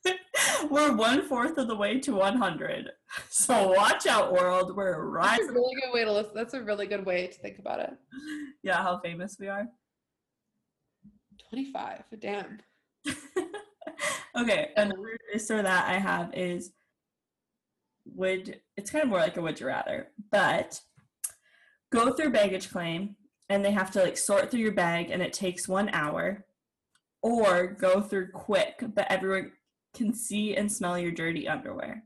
[0.70, 2.90] We're one fourth of the way to 100.
[3.30, 4.76] So watch out, world.
[4.76, 6.32] We're That's a really good way to listen.
[6.36, 7.92] That's a really good way to think about it.
[8.64, 9.68] Yeah, how famous we are.
[11.50, 12.04] 25.
[12.20, 12.60] Damn.
[14.38, 16.72] okay, another this or that I have is
[18.06, 20.80] would it's kind of more like a would you rather, but
[21.92, 23.16] go through baggage claim
[23.50, 26.46] and they have to like sort through your bag and it takes one hour,
[27.22, 29.52] or go through quick but everyone
[29.96, 32.04] can see and smell your dirty underwear.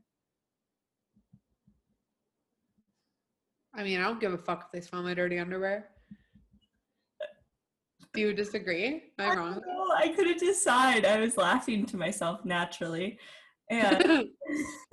[3.74, 5.90] I mean, I don't give a fuck if they smell my dirty underwear.
[8.12, 9.04] Do you disagree?
[9.18, 9.62] Am I wrong?
[9.64, 11.04] No, I couldn't decide.
[11.04, 13.18] I was laughing to myself naturally.
[13.70, 14.28] And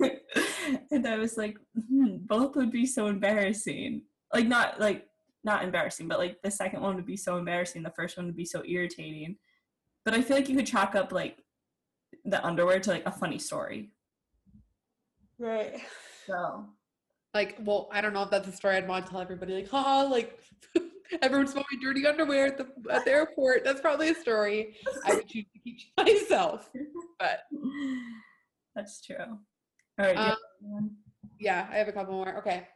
[0.90, 4.02] and I was like, hmm, both would be so embarrassing.
[4.32, 5.06] Like not like
[5.42, 7.82] not embarrassing, but like the second one would be so embarrassing.
[7.82, 9.36] The first one would be so irritating.
[10.04, 11.38] But I feel like you could chalk up like
[12.24, 13.90] the underwear to like a funny story.
[15.38, 15.80] right.
[16.26, 16.66] So
[17.34, 19.54] Like, well, I don't know if that's a story I'd want to tell everybody.
[19.54, 20.38] Like, haha, like
[21.22, 23.64] everyone smelled my dirty underwear at the at the airport.
[23.64, 26.70] That's probably a story I would choose to keep to myself.
[27.18, 27.40] But
[28.74, 29.16] that's true.
[29.98, 30.16] All right.
[30.16, 30.96] Um,
[31.40, 32.36] yeah, I have a couple more.
[32.38, 32.66] Okay.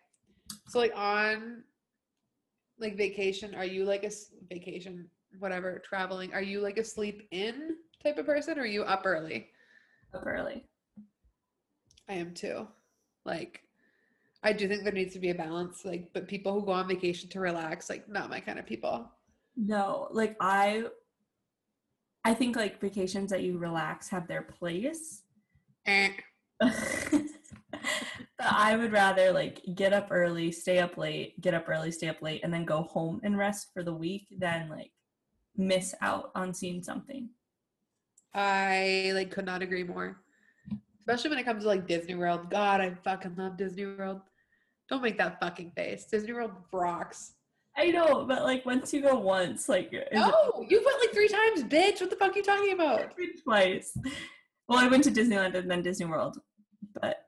[0.68, 1.64] So like on
[2.78, 4.10] like vacation, are you like a
[4.52, 8.82] vacation, whatever, traveling, are you like a sleep in type of person or are you
[8.82, 9.48] up early?
[10.14, 10.64] Up early.
[12.08, 12.66] I am too.
[13.24, 13.62] Like
[14.42, 16.88] I do think there needs to be a balance, like, but people who go on
[16.88, 19.08] vacation to relax, like not my kind of people.
[19.56, 20.84] No, like I
[22.24, 25.22] I think like vacations that you relax have their place.
[25.86, 26.10] Eh.
[26.58, 26.70] but
[28.40, 32.22] I would rather like get up early, stay up late, get up early, stay up
[32.22, 34.92] late, and then go home and rest for the week than like
[35.56, 37.28] miss out on seeing something.
[38.34, 40.20] I like could not agree more.
[41.00, 42.48] Especially when it comes to like Disney World.
[42.50, 44.20] God, I fucking love Disney World.
[44.88, 46.04] Don't make that fucking face.
[46.04, 47.34] Disney World rocks.
[47.76, 51.12] I know, but like once you go once, like is it- No, you went like
[51.12, 52.00] three times, bitch.
[52.00, 53.12] What the fuck are you talking about?
[53.44, 53.96] Twice.
[54.68, 56.38] Well, I went to Disneyland and then Disney World,
[57.00, 57.26] but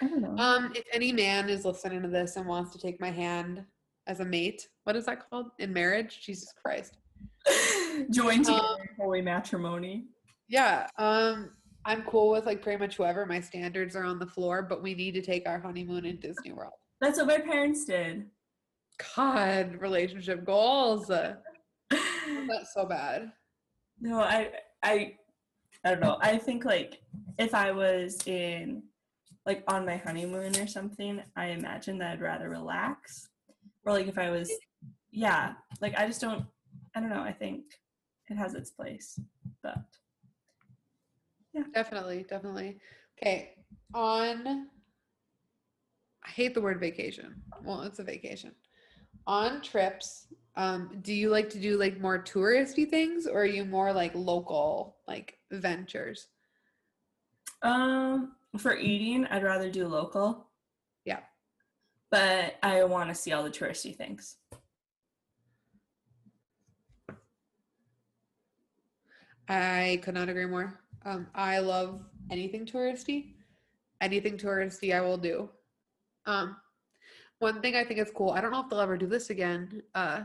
[0.00, 0.36] I don't know.
[0.36, 3.64] Um, if any man is listening to this and wants to take my hand
[4.06, 6.20] as a mate, what is that called in marriage?
[6.22, 6.98] Jesus Christ.
[8.10, 10.04] Join together um, in holy matrimony.
[10.48, 10.86] Yeah.
[10.98, 11.50] Um,
[11.84, 13.24] I'm cool with like pretty much whoever.
[13.26, 16.52] My standards are on the floor, but we need to take our honeymoon in Disney
[16.52, 16.72] World.
[17.00, 18.26] That's what my parents did.
[19.14, 21.06] God, relationship goals.
[21.08, 23.30] That's so bad.
[24.00, 24.50] No, I
[24.82, 25.14] I
[25.84, 26.18] I don't know.
[26.20, 27.00] I think like
[27.38, 28.82] if I was in
[29.44, 33.28] like on my honeymoon or something, I imagine that I'd rather relax.
[33.84, 34.50] Or like if I was
[35.12, 36.44] yeah, like I just don't
[36.94, 37.64] I don't know, I think
[38.28, 39.18] it has its place.
[39.62, 39.78] But
[41.54, 41.64] yeah.
[41.74, 42.78] Definitely, definitely.
[43.18, 43.54] Okay.
[43.94, 44.68] On
[46.24, 47.40] I hate the word vacation.
[47.62, 48.52] Well, it's a vacation.
[49.26, 53.64] On trips, um, do you like to do like more touristy things or are you
[53.64, 56.28] more like local like ventures?
[57.62, 60.46] um for eating, I'd rather do local.
[61.04, 61.20] Yeah.
[62.10, 64.36] But I want to see all the touristy things.
[69.48, 70.80] I could not agree more.
[71.04, 73.34] Um, I love anything touristy.
[74.00, 75.48] Anything touristy, I will do.
[76.26, 76.56] Um,
[77.38, 78.30] one thing I think is cool.
[78.30, 79.82] I don't know if they'll ever do this again.
[79.94, 80.22] Uh,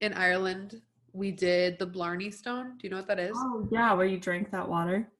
[0.00, 0.80] in Ireland,
[1.12, 2.78] we did the Blarney Stone.
[2.78, 3.32] Do you know what that is?
[3.34, 5.10] Oh yeah, where you drink that water.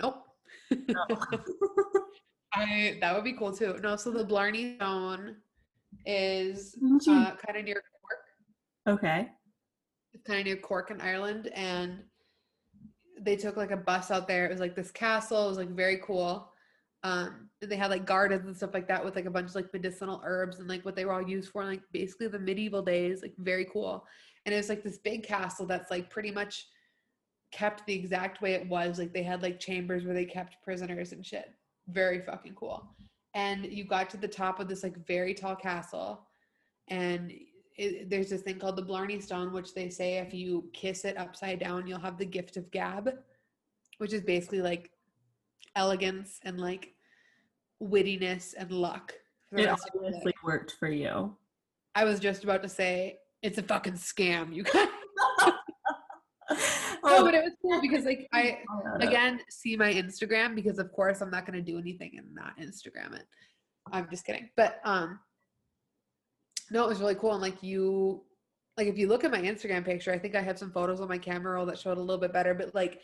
[0.00, 0.24] Nope.
[2.54, 3.78] I that would be cool too.
[3.82, 5.36] No, so the Blarney Stone
[6.04, 6.76] is
[7.08, 8.98] uh, kind of near Cork.
[8.98, 9.28] okay.
[10.12, 12.02] It's kind of near Cork in Ireland, and
[13.22, 14.46] they took like a bus out there.
[14.46, 15.46] It was like this castle.
[15.46, 16.50] It was like very cool.
[17.04, 19.54] Um, and they had like gardens and stuff like that with like a bunch of
[19.54, 22.82] like medicinal herbs and like what they were all used for, like basically the medieval
[22.82, 23.22] days.
[23.22, 24.06] Like very cool.
[24.44, 26.66] And it was like this big castle that's like pretty much
[27.52, 28.98] kept the exact way it was.
[28.98, 31.50] Like they had like chambers where they kept prisoners and shit.
[31.88, 32.88] Very fucking cool.
[33.34, 36.26] And you got to the top of this like very tall castle,
[36.88, 37.32] and
[37.82, 41.18] it, there's this thing called the Blarney Stone, which they say if you kiss it
[41.18, 43.10] upside down, you'll have the gift of gab,
[43.98, 44.90] which is basically like
[45.74, 46.94] elegance and like
[47.82, 49.12] wittiness and luck.
[49.50, 50.14] It rest of your life.
[50.14, 51.36] obviously worked for you.
[51.94, 54.54] I was just about to say it's a fucking scam.
[54.54, 54.74] You guys.
[55.44, 55.52] no,
[57.04, 58.58] oh, but it was cool because like I
[58.96, 62.56] again, again see my Instagram because of course I'm not gonna do anything and not
[62.58, 63.26] Instagram it.
[63.90, 64.48] I'm just kidding.
[64.56, 65.18] But um
[66.70, 67.32] no, it was really cool.
[67.32, 68.22] And like you
[68.76, 71.08] like if you look at my Instagram picture, I think I have some photos on
[71.08, 73.00] my camera roll that showed a little bit better, but like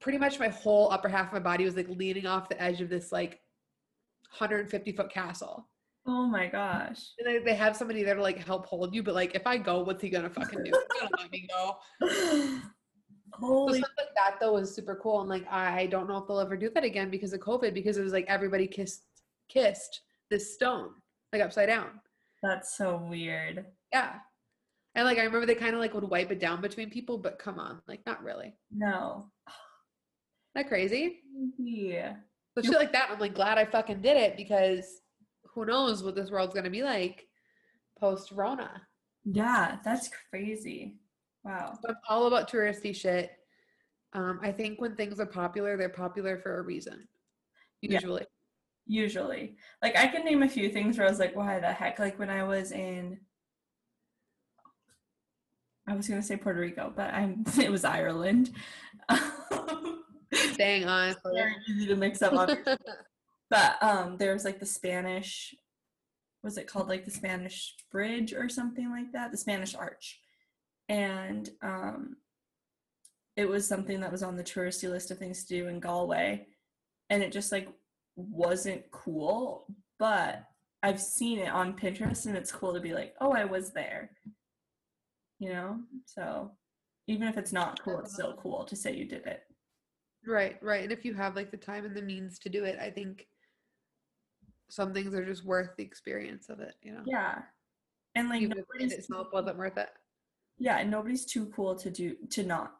[0.00, 2.80] pretty much my whole upper half of my body was like leaning off the edge
[2.80, 3.40] of this like
[4.30, 5.68] 150 foot castle.
[6.06, 7.10] oh my gosh.
[7.18, 9.58] And they, they have somebody there to like help hold you, but like if I
[9.58, 10.72] go, what's he gonna fucking do?
[10.72, 11.76] He's gonna let me go.
[13.38, 16.26] So Holy stuff like that though was super cool, and like I don't know if
[16.26, 19.04] they'll ever do that again because of COVID, because it was like everybody kissed
[19.48, 20.90] kissed this stone
[21.32, 21.88] like upside down.
[22.42, 23.66] that's so weird.
[23.92, 24.14] Yeah,
[24.94, 27.38] and like I remember they kind of like would wipe it down between people, but
[27.38, 28.54] come on, like not really.
[28.72, 29.30] No.
[29.48, 31.20] Isn't that crazy?
[31.58, 32.16] Yeah.
[32.54, 35.00] But You- shit like that, I'm like glad I fucking did it because
[35.54, 37.26] who knows what this world's gonna be like
[37.98, 38.82] post Rona.
[39.24, 40.96] Yeah, that's crazy.
[41.44, 41.78] Wow.
[41.80, 43.30] So I'm all about touristy shit.
[44.12, 47.06] Um, I think when things are popular, they're popular for a reason.
[47.82, 48.00] Yeah.
[48.86, 49.56] Usually.
[49.82, 51.98] Like I can name a few things where I was like, why the heck?
[51.98, 53.18] Like when I was in
[55.90, 58.50] I was gonna say Puerto Rico, but I'm it was Ireland.
[60.56, 61.32] Dang honestly.
[61.34, 62.50] Very easy to mix up.
[63.50, 65.52] But um there was like the Spanish
[66.44, 69.32] was it called like the Spanish Bridge or something like that?
[69.32, 70.20] The Spanish Arch.
[70.88, 72.16] And um
[73.34, 76.46] it was something that was on the touristy list of things to do in Galway.
[77.08, 77.68] And it just like
[78.28, 79.66] wasn't cool,
[79.98, 80.44] but
[80.82, 84.10] I've seen it on Pinterest and it's cool to be like, oh, I was there.
[85.38, 85.80] You know?
[86.06, 86.52] So
[87.06, 89.42] even if it's not cool, it's still cool to say you did it.
[90.26, 90.82] Right, right.
[90.82, 93.26] And if you have like the time and the means to do it, I think
[94.68, 97.02] some things are just worth the experience of it, you know.
[97.06, 97.42] Yeah.
[98.14, 99.88] And like Even if nobody's itself wasn't worth it.
[100.58, 102.72] yeah, and nobody's too cool to do to not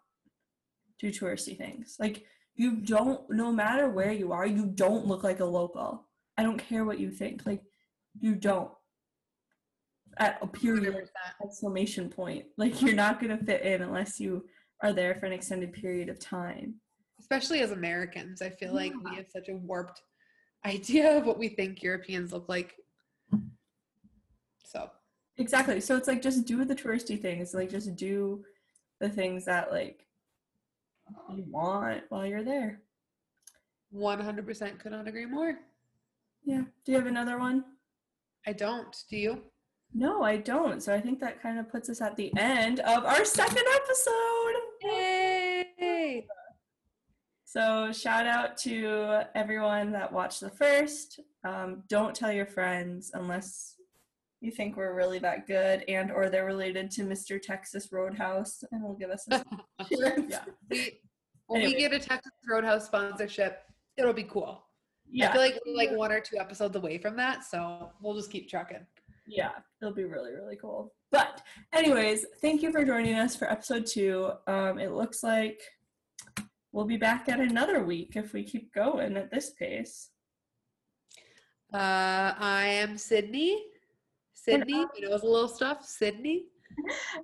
[0.99, 1.97] do touristy things.
[1.99, 2.24] Like
[2.61, 6.07] you don't no matter where you are, you don't look like a local.
[6.37, 7.47] I don't care what you think.
[7.47, 7.63] Like
[8.21, 8.71] you don't.
[10.19, 11.07] At a period 100%.
[11.43, 12.45] exclamation point.
[12.59, 14.45] Like you're not gonna fit in unless you
[14.83, 16.75] are there for an extended period of time.
[17.19, 20.03] Especially as Americans, I feel like we have such a warped
[20.67, 22.75] idea of what we think Europeans look like.
[24.67, 24.91] So
[25.39, 25.81] Exactly.
[25.81, 27.55] So it's like just do the touristy things.
[27.55, 28.45] Like just do
[29.01, 30.05] the things that like
[31.35, 32.81] you want while you're there.
[33.95, 35.59] 100% could not agree more.
[36.45, 36.63] Yeah.
[36.85, 37.65] Do you have another one?
[38.47, 38.97] I don't.
[39.11, 39.43] Do you?
[39.93, 40.83] No, I don't.
[40.83, 44.55] So I think that kind of puts us at the end of our second episode.
[44.83, 46.27] Yay!
[47.45, 51.19] So shout out to everyone that watched the first.
[51.43, 53.75] Um, don't tell your friends unless
[54.41, 57.41] you think we're really that good and or they're related to Mr.
[57.41, 59.45] Texas Roadhouse and will give us a
[60.28, 60.45] yeah.
[60.70, 61.01] We,
[61.47, 63.62] when we get a Texas Roadhouse sponsorship,
[63.97, 64.62] it'll be cool.
[65.11, 65.28] Yeah.
[65.28, 68.30] I feel like we're like one or two episodes away from that, so we'll just
[68.30, 68.86] keep trucking.
[69.26, 69.51] yeah,
[69.82, 70.95] it'll be really really cool.
[71.11, 74.30] But anyways, thank you for joining us for episode two.
[74.47, 75.61] Um, it looks like
[76.72, 80.11] we'll be back at another week if we keep going at this pace.
[81.72, 83.64] Uh, I am Sydney.
[84.43, 85.84] Sydney, you know, it's a little stuff.
[85.84, 86.47] Sydney.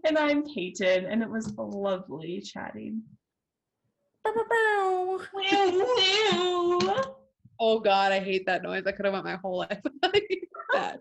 [0.04, 3.02] And I'm Peyton, and it was lovely chatting.
[7.58, 8.86] Oh God, I hate that noise.
[8.86, 9.80] I could have went my whole life.
[9.82, 10.12] without
[10.72, 11.00] that.